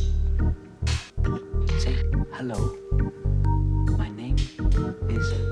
[1.80, 1.96] Say
[2.32, 2.56] hello.
[3.98, 4.36] My name
[5.10, 5.47] is.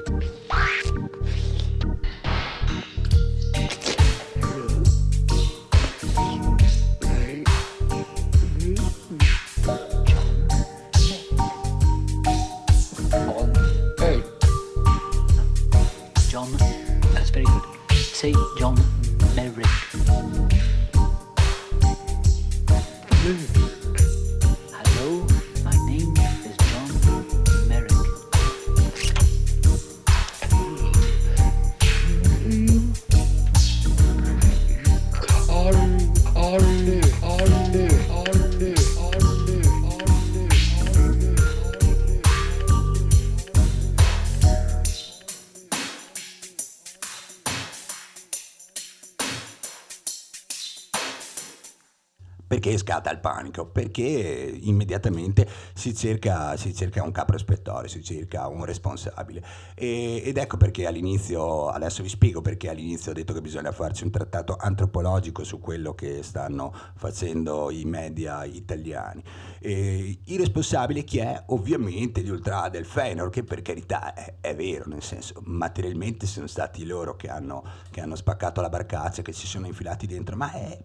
[53.57, 53.67] Panico?
[53.67, 59.43] Perché immediatamente si cerca, si cerca un capo espettore, si cerca un responsabile.
[59.75, 64.05] E- ed ecco perché all'inizio, adesso vi spiego perché all'inizio ho detto che bisogna farci
[64.05, 69.23] un trattato antropologico su quello che stanno facendo i media italiani.
[69.61, 71.43] E il responsabile chi è?
[71.47, 76.47] Ovviamente gli ultra del Feyenoord, che per carità è, è vero, nel senso materialmente sono
[76.47, 80.53] stati loro che hanno, che hanno spaccato la barcaccia, che si sono infilati dentro, ma
[80.53, 80.79] è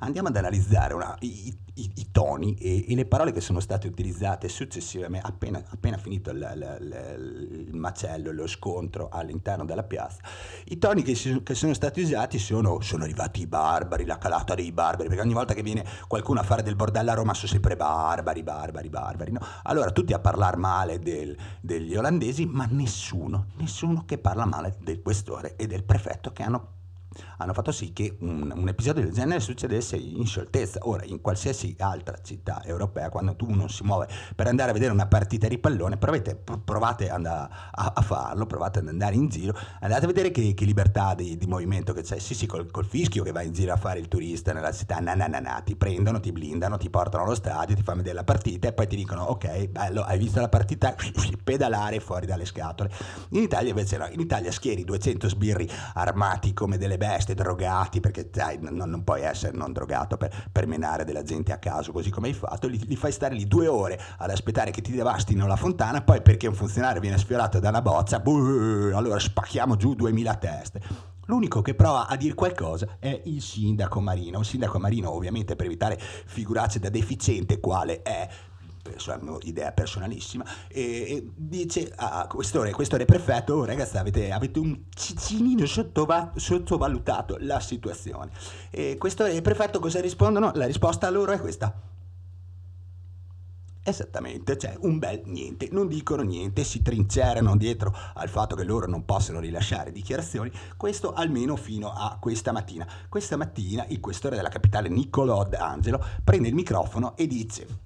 [0.00, 3.86] andiamo ad analizzare una- i, i- i toni e, e le parole che sono state
[3.86, 6.38] utilizzate successivamente, appena, appena finito il,
[6.80, 10.20] il- il macello, lo scontro all'interno della piazza.
[10.66, 14.54] I toni che, si- che sono stati usati sono, sono arrivati i barbari, la calata
[14.54, 17.48] dei barbari, perché ogni volta che viene qualcuno a fare del bordello a Roma sono
[17.48, 19.32] sempre barbari, barbari, barbari.
[19.32, 19.40] no?
[19.64, 25.02] Allora tutti a parlare male del- degli olandesi, ma nessuno, nessuno che parla male del
[25.02, 26.74] questore e del prefetto che hanno
[27.38, 30.80] hanno fatto sì che un, un episodio del genere succedesse in scioltezza.
[30.82, 34.92] Ora, in qualsiasi altra città europea, quando tu uno si muove per andare a vedere
[34.92, 39.56] una partita di pallone, provate, pr- provate a, a farlo, provate ad andare in giro,
[39.80, 42.18] andate a vedere che, che libertà di, di movimento che c'è.
[42.18, 44.98] Sì, sì, col, col fischio che va in giro a fare il turista nella città,
[44.98, 48.16] na, na, na, na, ti prendono, ti blindano, ti portano allo stadio, ti fanno vedere
[48.16, 50.94] la partita e poi ti dicono, ok, bello, hai visto la partita,
[51.42, 52.90] pedalare fuori dalle scatole.
[53.30, 58.28] In Italia invece no, in Italia schieri 200 sbirri armati come delle bestie, drogati, perché
[58.30, 62.10] dai, non, non puoi essere non drogato per, per menare della gente a caso, così
[62.10, 65.46] come hai fatto, li, li fai stare lì due ore ad aspettare che ti devastino
[65.46, 69.94] la fontana, poi perché un funzionario viene sfiorato da una bozza, buh, allora spacchiamo giù
[69.94, 70.80] 2000 teste.
[71.28, 74.38] L'unico che prova a dire qualcosa è il sindaco Marino.
[74.38, 78.28] Il sindaco Marino, ovviamente, per evitare figuracce da deficiente, quale è
[78.96, 84.84] sua idea personalissima, e, e dice a questore, questore prefetto, "Oh, ragazzi avete, avete un
[84.94, 88.30] cicinino sottova- sottovalutato la situazione.
[88.70, 90.52] E questore prefetto cosa rispondono?
[90.54, 91.94] La risposta a loro è questa.
[93.88, 98.88] Esattamente, c'è un bel niente, non dicono niente, si trincerano dietro al fatto che loro
[98.88, 102.84] non possono rilasciare dichiarazioni, questo almeno fino a questa mattina.
[103.08, 107.84] Questa mattina il questore della capitale Niccolò D'Angelo prende il microfono e dice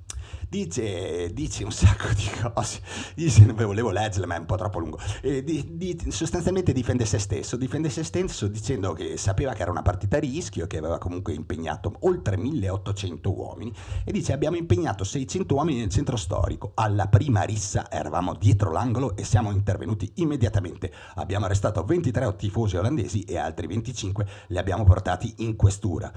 [0.50, 2.80] dice, dice un sacco di cose,
[3.14, 7.18] dice, volevo leggerle ma è un po' troppo lungo, E di- di- sostanzialmente difende se
[7.18, 10.98] stesso, difende se stesso dicendo che sapeva che era una partita a rischio, che aveva
[10.98, 13.72] comunque impegnato oltre 1800 uomini
[14.04, 19.16] e dice abbiamo impegnato 600 uomini nel centro storico, alla prima rissa eravamo dietro l'angolo
[19.16, 25.32] e siamo intervenuti immediatamente, abbiamo arrestato 23 tifosi olandesi e altri 25 li abbiamo portati
[25.38, 26.12] in questura.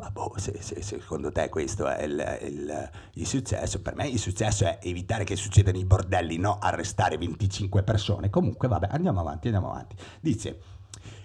[0.00, 4.08] Ma boh, se, se- se secondo te questo è il, il- il successo, per me
[4.08, 8.30] il successo è evitare che succedano i bordelli, no arrestare 25 persone.
[8.30, 9.96] Comunque, vabbè, andiamo avanti, andiamo avanti.
[10.20, 10.58] Dice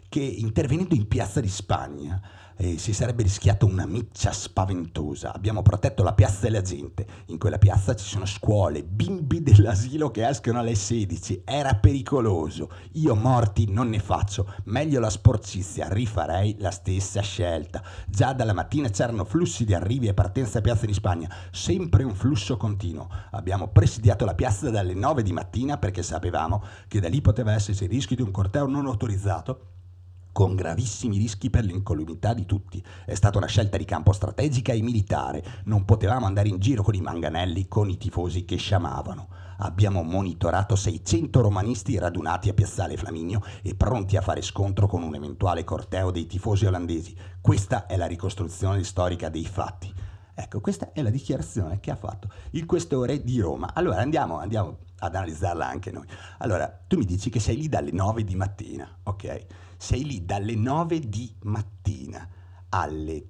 [0.09, 2.21] che intervenendo in Piazza di Spagna
[2.57, 5.33] eh, si sarebbe rischiato una miccia spaventosa.
[5.33, 7.05] Abbiamo protetto la piazza e la gente.
[7.27, 11.41] In quella piazza ci sono scuole, bimbi dell'asilo che escono alle 16.
[11.43, 12.69] Era pericoloso.
[12.93, 14.51] Io morti non ne faccio.
[14.65, 17.83] Meglio la sporcizia, rifarei la stessa scelta.
[18.07, 22.15] Già dalla mattina c'erano flussi di arrivi e partenze a Piazza di Spagna, sempre un
[22.15, 23.09] flusso continuo.
[23.31, 27.83] Abbiamo presidiato la piazza dalle 9 di mattina perché sapevamo che da lì poteva esserci
[27.83, 29.73] il rischio di un corteo non autorizzato
[30.35, 32.83] con gravissimi rischi per l'incolumità di tutti.
[33.05, 35.41] È stata una scelta di campo strategica e militare.
[35.63, 39.29] Non potevamo andare in giro con i manganelli, con i tifosi che sciamavano.
[39.59, 45.15] Abbiamo monitorato 600 romanisti radunati a Piazzale Flaminio e pronti a fare scontro con un
[45.15, 47.15] eventuale corteo dei tifosi olandesi.
[47.39, 49.89] Questa è la ricostruzione storica dei fatti.
[50.33, 53.73] Ecco, questa è la dichiarazione che ha fatto il questore di Roma.
[53.73, 56.07] Allora andiamo, andiamo ad analizzarla anche noi.
[56.39, 59.63] Allora, tu mi dici che sei lì dalle 9 di mattina, ok?
[59.77, 62.27] Sei lì dalle 9 di mattina
[62.69, 63.27] alle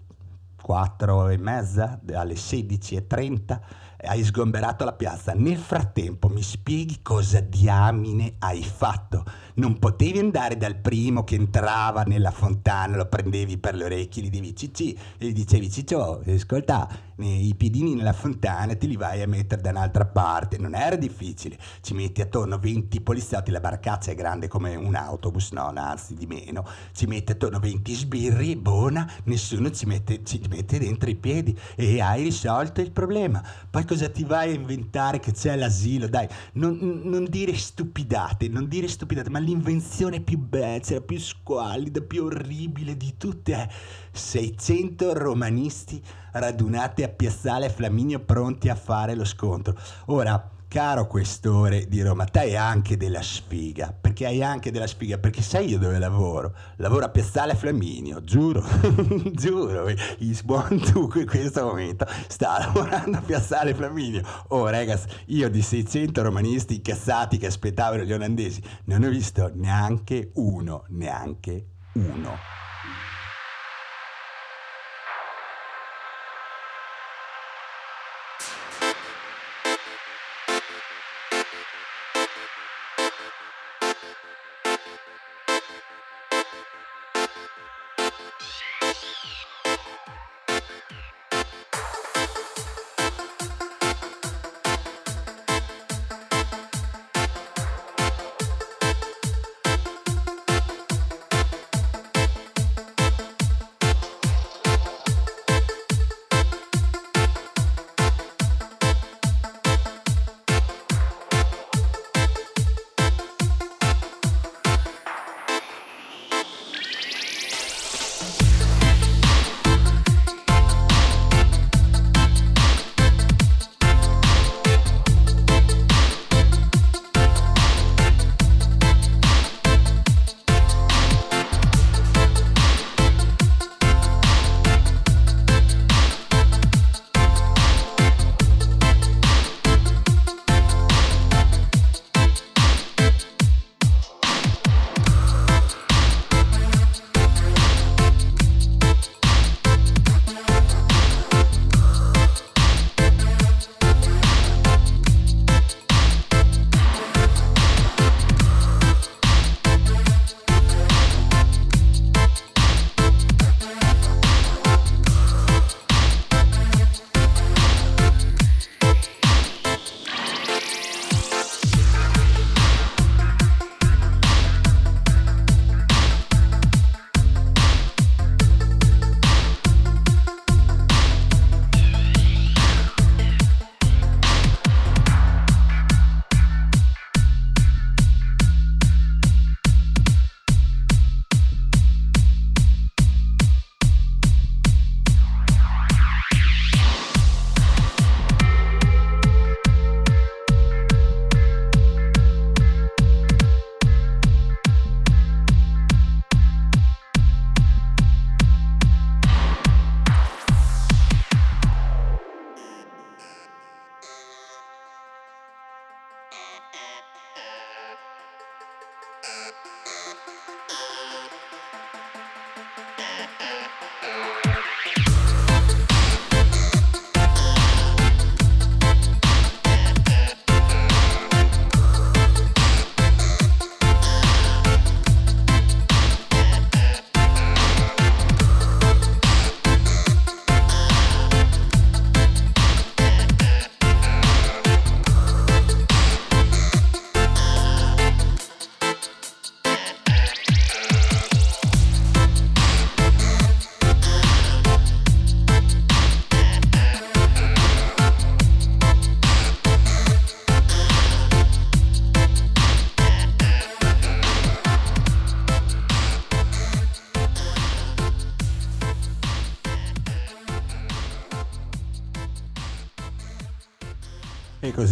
[0.61, 3.59] 4 e mezza, alle 16.30,
[4.01, 5.33] hai sgomberato la piazza.
[5.33, 9.23] Nel frattempo mi spieghi cosa diamine hai fatto?
[9.57, 14.29] Non potevi andare dal primo che entrava nella fontana, lo prendevi per le orecchie, gli
[14.29, 19.21] dicevi cicci, e gli dicevi ciccio, ascolta, eh, i piedini nella fontana te li vai
[19.21, 20.57] a mettere da un'altra parte.
[20.57, 25.51] Non era difficile, ci metti attorno 20 poliziotti, la barcaccia è grande come un autobus,
[25.51, 30.79] no, anzi di meno, ci metti attorno 20 sbirri, buona, nessuno ci mette, ci mette
[30.79, 33.41] dentro i piedi e hai risolto il problema.
[33.69, 36.09] Poi cosa ti vai a inventare che c'è l'asilo?
[36.09, 42.25] Dai, non, non dire stupidate, non dire stupidate, ma l'invenzione più becera, più squallida, più
[42.25, 43.67] orribile di tutte è
[44.11, 46.01] 600 romanisti
[46.33, 49.77] radunati a Piazzale Flaminio pronti a fare lo scontro.
[50.07, 55.17] Ora, caro questore di Roma, te hai anche della sfiga, perché hai anche della sfiga,
[55.17, 56.55] perché sai io dove lavoro?
[56.77, 58.63] Lavoro a Piazzale Flaminio, giuro,
[59.35, 64.23] giuro, il buon Tuco in questo momento sta lavorando a Piazzale Flaminio.
[64.49, 70.31] Oh ragazzi, io di 600 romanisti incazzati che aspettavano gli olandesi, non ho visto neanche
[70.35, 72.64] uno, neanche uno.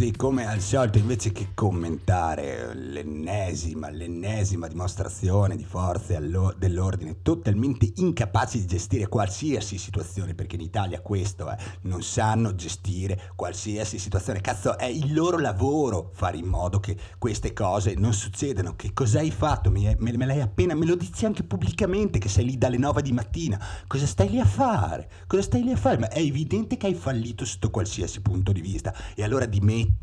[0.04, 6.20] Così come al solito invece che commentare l'ennesima, l'ennesima dimostrazione di forze
[6.58, 13.32] dell'ordine totalmente incapaci di gestire qualsiasi situazione, perché in Italia questo è, non sanno gestire
[13.36, 14.42] qualsiasi situazione.
[14.42, 18.76] Cazzo, è il loro lavoro fare in modo che queste cose non succedano.
[18.76, 19.72] Che cosa hai fatto?
[19.72, 23.02] Me, me, me l'hai appena, me lo dici anche pubblicamente che sei lì dalle 9
[23.02, 23.58] di mattina.
[23.88, 25.10] Cosa stai lì a fare?
[25.28, 25.98] Cosa stai lì a fare?
[25.98, 28.94] Ma è evidente che hai fallito sotto qualsiasi punto di vista.
[29.16, 29.46] E allora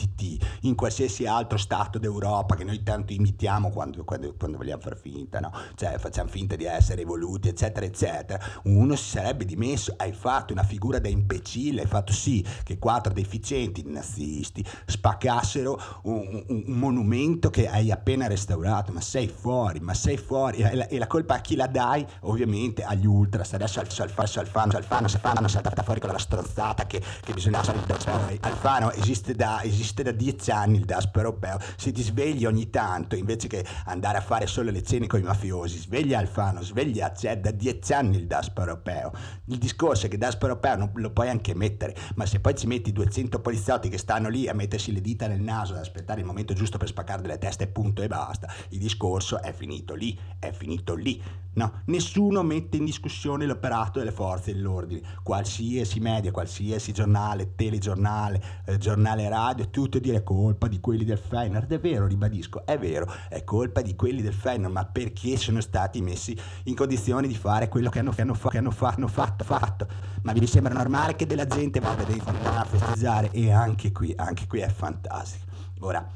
[0.01, 4.97] dimettiti in qualsiasi altro stato d'Europa che noi tanto imitiamo quando, quando, quando vogliamo far
[4.97, 5.53] finta, no?
[5.75, 8.43] Cioè facciamo finta di essere evoluti, eccetera, eccetera.
[8.65, 13.13] Uno si sarebbe dimesso, hai fatto una figura da imbecille, hai fatto sì che quattro
[13.13, 19.95] deficienti nazisti spaccassero un, un- un monumento che hai appena restaurato, ma sei fuori, ma
[19.95, 20.59] sei fuori.
[20.59, 22.07] E la, e la colpa a chi la dai?
[22.21, 23.53] Ovviamente agli ultras.
[23.53, 27.33] Adesso al Alfano, Alfano, Alfano, Alfano, Alfano è saltata fuori con la stronzata che, che
[27.33, 31.59] bisogna salire Alfano esiste da, esiste da dieci anni il DASPO europeo.
[31.77, 35.23] Se ti svegli ogni tanto, invece che andare a fare solo le cene con i
[35.23, 39.13] mafiosi, sveglia Alfano, sveglia, c'è da dieci anni il DASPO europeo.
[39.47, 42.55] Il discorso è che il DASPO europeo non lo puoi anche mettere, ma se poi
[42.55, 46.21] ci metti 200 poliziotti che stanno lì a mettersi le dita nel naso ad aspettare
[46.21, 50.19] il momento giusto per spaccare delle teste, punto e basta, il discorso è finito lì,
[50.39, 51.23] è finito lì.
[51.53, 58.79] No, nessuno mette in discussione l'operato delle forze dell'ordine, qualsiasi media, qualsiasi giornale, telegiornale, eh,
[58.79, 63.11] giornale radio, tutto dire è colpa di quelli del Feyenoord, è vero, ribadisco, è vero,
[63.29, 67.69] è colpa di quelli del Feyenoord, ma perché sono stati messi in condizioni di fare
[67.69, 69.87] quello che hanno, che hanno, che hanno, fa- hanno fatto, fatto,
[70.23, 73.31] ma vi sembra normale che della gente vada a festeggiare?
[73.33, 75.47] E anche qui, anche qui è fantastico.
[75.81, 76.07] Ora,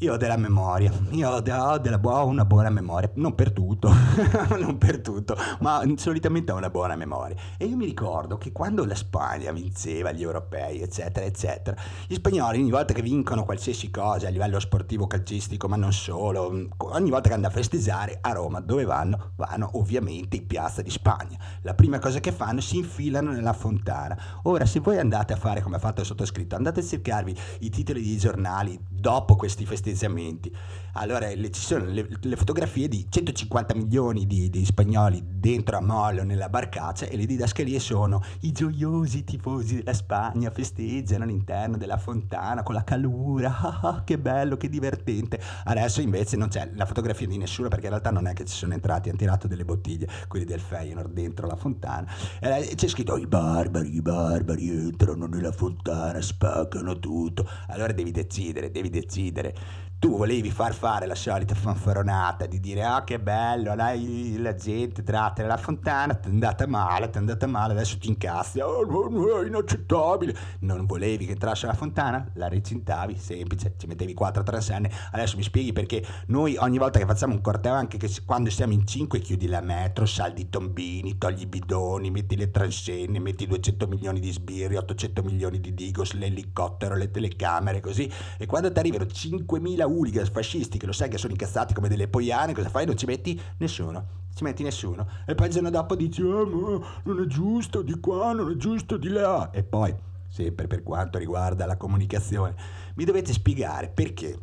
[0.00, 3.50] io ho della memoria, io ho, de- ho della ho una buona memoria, non per
[3.50, 3.90] tutto,
[4.58, 7.36] non per tutto, ma solitamente ho una buona memoria.
[7.56, 11.76] E io mi ricordo che quando la Spagna vinceva gli europei, eccetera, eccetera,
[12.06, 16.68] gli spagnoli ogni volta che vincono qualsiasi cosa a livello sportivo, calcistico, ma non solo,
[16.76, 19.32] ogni volta che andano a festeggiare a Roma, dove vanno?
[19.34, 21.36] Vanno ovviamente in piazza di Spagna.
[21.62, 24.16] La prima cosa che fanno si infilano nella fontana.
[24.44, 27.70] Ora, se voi andate a fare come ha fatto il sottoscritto, andate a cercarvi i
[27.70, 30.54] titoli dei giornali dopo questi festeggiamenti,
[30.98, 35.80] allora le, ci sono le, le, fotografie di 150 milioni di, di, spagnoli dentro a
[35.80, 41.98] Mollo nella barcaccia e le didascalie sono i gioiosi tifosi della Spagna festeggiano all'interno della
[41.98, 45.40] fontana con la calura, ah, ah, che bello, che divertente.
[45.64, 48.56] Adesso invece non c'è la fotografia di nessuno perché in realtà non è che ci
[48.56, 52.10] sono entrati, hanno tirato delle bottiglie, quelli del Feyenoord dentro la fontana.
[52.40, 57.48] E c'è scritto i barbari, i barbari entrano nella fontana, spaccano tutto.
[57.68, 63.02] Allora devi decidere, devi decidere tu volevi far fare la solita fanfaronata di dire ah
[63.02, 67.46] che bello, dai, la gente tratta nella fontana, ti è andata male, ti è andata
[67.48, 70.36] male, adesso ti incazzi, oh, è inaccettabile.
[70.60, 72.30] Non volevi che entrasse la fontana?
[72.34, 74.88] La recintavi, semplice, ci mettevi quattro transenne.
[75.10, 78.74] Adesso mi spieghi perché noi ogni volta che facciamo un corteo, anche che quando siamo
[78.74, 83.48] in cinque, chiudi la metro, saldi i tombini, togli i bidoni, metti le transenne, metti
[83.48, 88.08] 200 milioni di sbirri, 800 milioni di digos, l'elicottero, le telecamere, così.
[88.38, 92.08] E quando ti arrivano 5.000 hooligans fascisti che lo sai che sono incazzati come delle
[92.08, 92.86] poiane, cosa fai?
[92.86, 94.26] Non ci metti nessuno.
[94.34, 95.06] Ci metti nessuno.
[95.26, 98.56] E poi il giorno dopo dici, oh, ma non è giusto di qua, non è
[98.56, 99.50] giusto di là.
[99.50, 99.94] E poi,
[100.28, 102.54] sempre per quanto riguarda la comunicazione,
[102.94, 104.38] mi dovete spiegare perché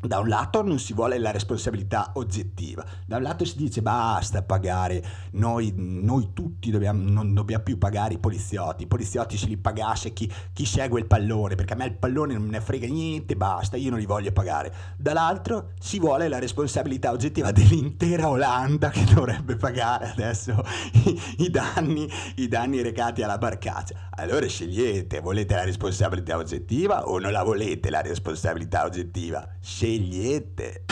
[0.00, 4.42] da un lato non si vuole la responsabilità oggettiva, da un lato si dice basta
[4.42, 9.56] pagare, noi, noi tutti dobbiamo, non dobbiamo più pagare i poliziotti, i poliziotti se li
[9.56, 13.34] pagasse chi, chi, segue il pallone, perché a me il pallone non ne frega niente,
[13.34, 14.72] basta, io non li voglio pagare.
[14.96, 20.62] Dall'altro si vuole la responsabilità oggettiva dell'intera Olanda che dovrebbe pagare adesso
[20.92, 24.10] i, i, danni, i danni recati alla barcaccia.
[24.10, 29.46] Allora scegliete, volete la responsabilità oggettiva o non la volete la responsabilità oggettiva?
[29.88, 30.84] Scegliete.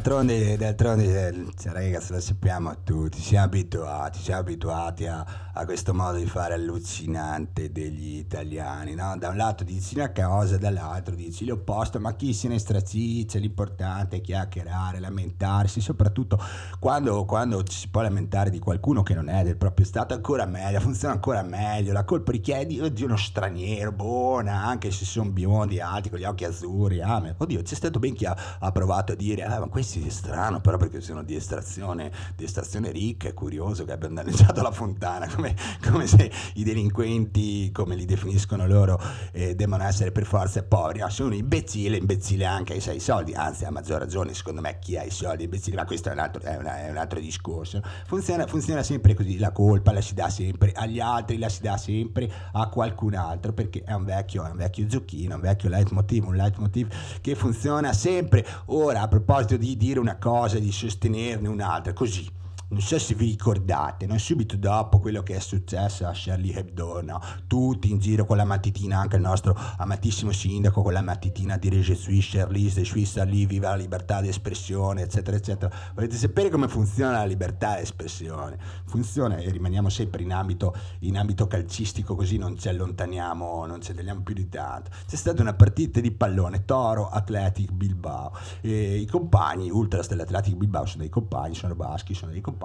[0.00, 5.92] D'altronde, d'altronde eh, cioè, ragazzi, lo sappiamo tutti, siamo abituati, siamo abituati a, a questo
[5.92, 9.14] modo di fare allucinante degli italiani, no?
[9.18, 14.16] Da un lato dici una cosa, dall'altro dici l'opposto, ma chi se ne straciccia, l'importante
[14.16, 16.42] è chiacchierare, lamentarsi, soprattutto
[16.78, 20.46] quando, quando ci si può lamentare di qualcuno che non è del proprio stato, ancora
[20.46, 25.04] meglio, funziona ancora meglio, la colpa di chi è di, uno straniero, buona, anche se
[25.04, 28.70] sono biondi, alti, con gli occhi azzurri, ah, oddio, c'è stato ben chi ha, ha
[28.72, 32.90] provato a dire, ah, ma questi è strano, però perché sono di estrazione, di estrazione
[32.90, 35.54] ricca, è curioso che abbiano danneggiato la fontana, come,
[35.88, 39.00] come se i delinquenti, come li definiscono loro,
[39.32, 43.32] eh, devono essere per forza poveri, no, sono imbecille, imbecille anche se hai i soldi,
[43.34, 46.12] anzi a maggior ragione secondo me chi ha i soldi è imbecille, ma questo è
[46.12, 50.00] un altro, è una- è un altro discorso, funziona, funziona sempre così, la colpa la
[50.00, 54.04] si dà sempre agli altri, la si dà sempre a qualcun altro, perché è un
[54.04, 56.88] vecchio, è un vecchio giochino, un vecchio leitmotiv, un leitmotiv
[57.20, 58.46] che funziona sempre.
[58.66, 62.39] Ora, a proposito di dire una cosa, di sostenerne un'altra, così.
[62.70, 64.16] Non so se vi ricordate, no?
[64.16, 67.20] subito dopo quello che è successo a Charlie Hebdo, no?
[67.48, 71.80] tutti in giro con la matitina, anche il nostro amatissimo sindaco con la matitina dire
[71.80, 75.74] Je suis Charlie, je suis Charlie, viva la libertà di espressione, eccetera, eccetera.
[75.94, 78.56] Volete sapere come funziona la libertà di espressione?
[78.84, 83.90] Funziona e rimaniamo sempre in ambito, in ambito calcistico, così non ci allontaniamo, non ci
[83.90, 84.92] andiamo più di tanto.
[85.08, 88.30] C'è stata una partita di pallone, Toro Athletic Bilbao,
[88.60, 92.58] e i compagni, Ultras dell'Athletic Bilbao sono dei compagni, sono baschi, sono dei compagni,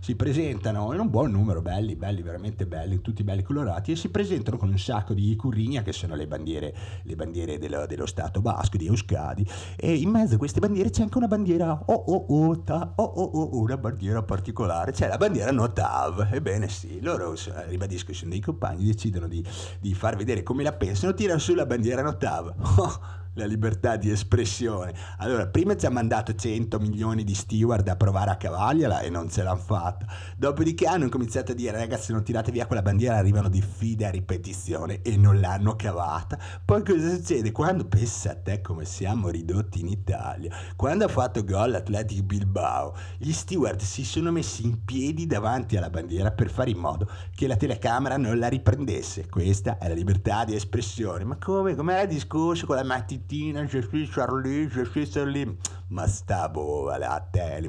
[0.00, 4.08] si presentano in un buon numero, belli, belli, veramente belli, tutti belli colorati, e si
[4.08, 8.40] presentano con un sacco di currinia, che sono le bandiere, le bandiere dello, dello Stato
[8.40, 9.46] basco, di Euskadi,
[9.76, 13.02] e in mezzo a queste bandiere c'è anche una bandiera oh oh oh, ta, oh,
[13.02, 17.34] oh, oh, una bandiera particolare, c'è la bandiera Notav, ebbene sì, loro,
[17.68, 19.44] ribadisco, sono dei compagni, decidono di,
[19.80, 23.20] di far vedere come la pensano, tirano su la bandiera Notav.
[23.34, 24.92] La libertà di espressione.
[25.16, 29.30] Allora, prima ci ha mandato 100 milioni di steward a provare a cavargliela e non
[29.30, 30.04] ce l'hanno fatta.
[30.36, 35.00] Dopodiché hanno cominciato a dire, ragazzi, non tirate via quella bandiera, arrivano diffide a ripetizione
[35.00, 36.38] e non l'hanno cavata.
[36.62, 37.52] Poi cosa succede?
[37.52, 42.94] Quando pensa a te come siamo ridotti in Italia, quando ha fatto gol l'Athletic Bilbao,
[43.16, 47.46] gli steward si sono messi in piedi davanti alla bandiera per fare in modo che
[47.46, 49.26] la telecamera non la riprendesse.
[49.30, 51.24] Questa è la libertà di espressione.
[51.24, 51.74] Ma come?
[51.74, 52.82] Come era il discorso con la
[53.22, 53.66] matitina?
[53.66, 55.56] Je suis Charlie, je suis Charlie.
[55.88, 57.62] Ma sta boa a te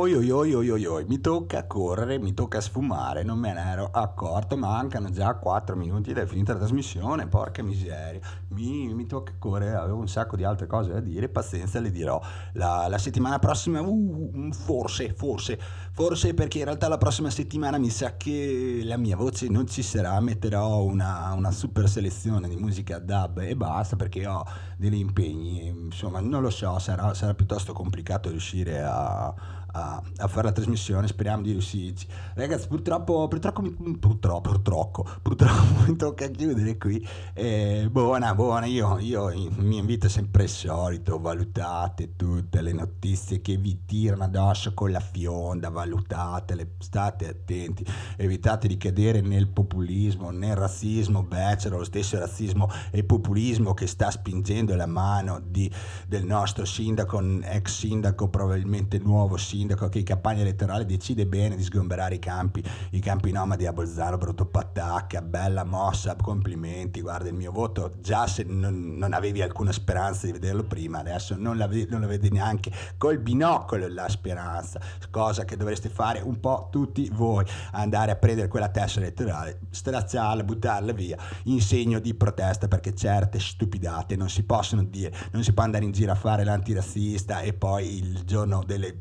[0.00, 3.60] Oi oi oi oi oi oi, mi tocca correre, mi tocca sfumare, non me ne
[3.60, 8.18] ero accorto, mancano già 4 minuti ed è finita la trasmissione, porca miseria,
[8.48, 12.18] mi, mi tocca correre, avevo un sacco di altre cose da dire, pazienza le dirò.
[12.54, 15.60] La, la settimana prossima, uh, forse, forse,
[15.92, 19.82] forse perché in realtà la prossima settimana mi sa che la mia voce non ci
[19.82, 24.44] sarà, metterò una, una super selezione di musica dub e basta perché ho
[24.78, 30.48] degli impegni, insomma non lo so, sarà, sarà piuttosto complicato riuscire a a, a, fare
[30.48, 32.06] la trasmissione, speriamo di riuscirci.
[32.34, 33.62] Ragazzi, purtroppo, purtroppo,
[33.98, 37.06] purtroppo, purtroppo, purtroppo mi tocca chiudere qui.
[37.34, 43.56] Eh, buona, buona, io, io mio invito sempre il solito, valutate tutte le notizie che
[43.56, 47.84] vi tirano addosso con la fionda, valutatele, state attenti,
[48.16, 53.86] evitate di cadere nel populismo, nel razzismo, beh, c'era lo stesso razzismo e populismo che
[53.86, 55.70] sta spingendo la mano di,
[56.06, 61.54] del nostro sindaco, ex sindaco, probabilmente nuovo sindaco sindaco che in campagna elettorale decide bene
[61.54, 67.28] di sgomberare i campi, i campi nomadi a Bolzano, brutto patacca, bella mossa, complimenti, guarda
[67.28, 71.58] il mio voto, già se non, non avevi alcuna speranza di vederlo prima, adesso non
[71.58, 74.80] la, non la vedi neanche col binocolo la speranza,
[75.10, 80.42] cosa che dovreste fare un po' tutti voi, andare a prendere quella testa elettorale, stracciarla,
[80.42, 85.52] buttarla via, in segno di protesta perché certe stupidate non si possono dire, non si
[85.52, 88.96] può andare in giro a fare l'antirazzista e poi il giorno delle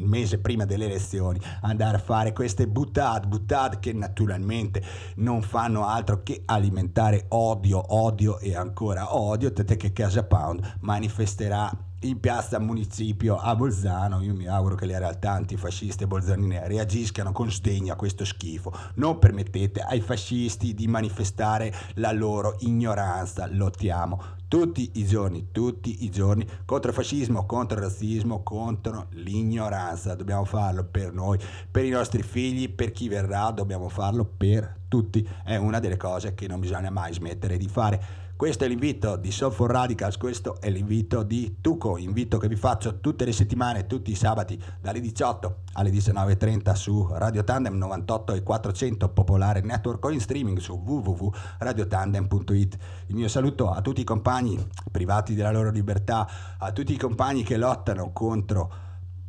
[0.00, 4.82] mese prima delle elezioni andare a fare queste buttate, buttate che naturalmente
[5.16, 11.70] non fanno altro che alimentare odio, odio e ancora odio, tant'è che Casa Pound manifesterà
[12.00, 14.22] in piazza Municipio a Bolzano.
[14.22, 18.72] Io mi auguro che le realtà antifasciste bolzanine reagiscano con sdegno a questo schifo.
[18.94, 23.46] Non permettete ai fascisti di manifestare la loro ignoranza.
[23.50, 30.14] Lottiamo tutti i giorni, tutti i giorni contro il fascismo, contro il razzismo, contro l'ignoranza.
[30.14, 31.38] Dobbiamo farlo per noi,
[31.70, 35.26] per i nostri figli, per chi verrà, dobbiamo farlo per tutti.
[35.44, 38.19] È una delle cose che non bisogna mai smettere di fare.
[38.40, 42.56] Questo è l'invito di Soul for Radicals, questo è l'invito di Tuco, invito che vi
[42.56, 48.32] faccio tutte le settimane, tutti i sabati, dalle 18 alle 19.30 su Radio Tandem 98
[48.32, 52.78] e 400 Popolare Network o in streaming su www.radiotandem.it.
[53.08, 54.58] Il mio saluto a tutti i compagni
[54.90, 56.26] privati della loro libertà,
[56.56, 58.72] a tutti i compagni che lottano contro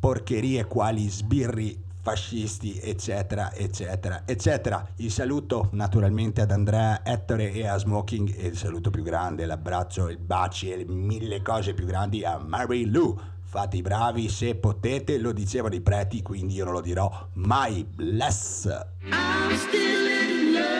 [0.00, 4.84] porcherie quali sbirri fascisti, eccetera, eccetera, eccetera.
[4.96, 10.08] Il saluto naturalmente ad Andrea, Ettore e a Smoking e il saluto più grande, l'abbraccio,
[10.08, 13.16] il baci e mille cose più grandi a Mary Lou.
[13.44, 17.84] Fate i bravi se potete, lo dicevano i preti, quindi io non lo dirò mai.
[17.84, 18.64] Bless!
[19.04, 20.72] I'm still in love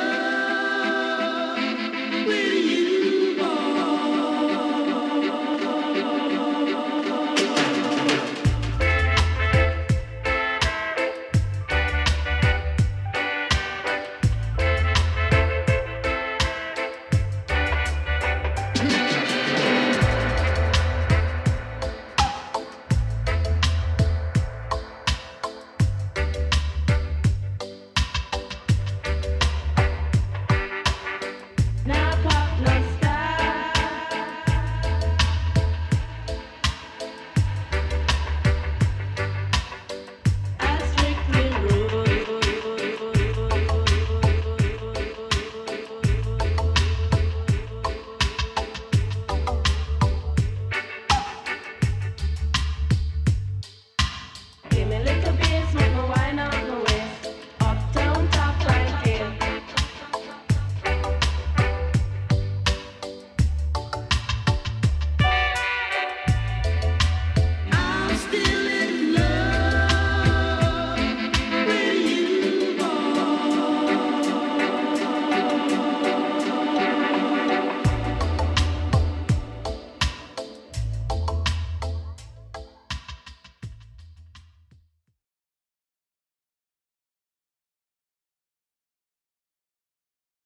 [2.26, 2.61] with you.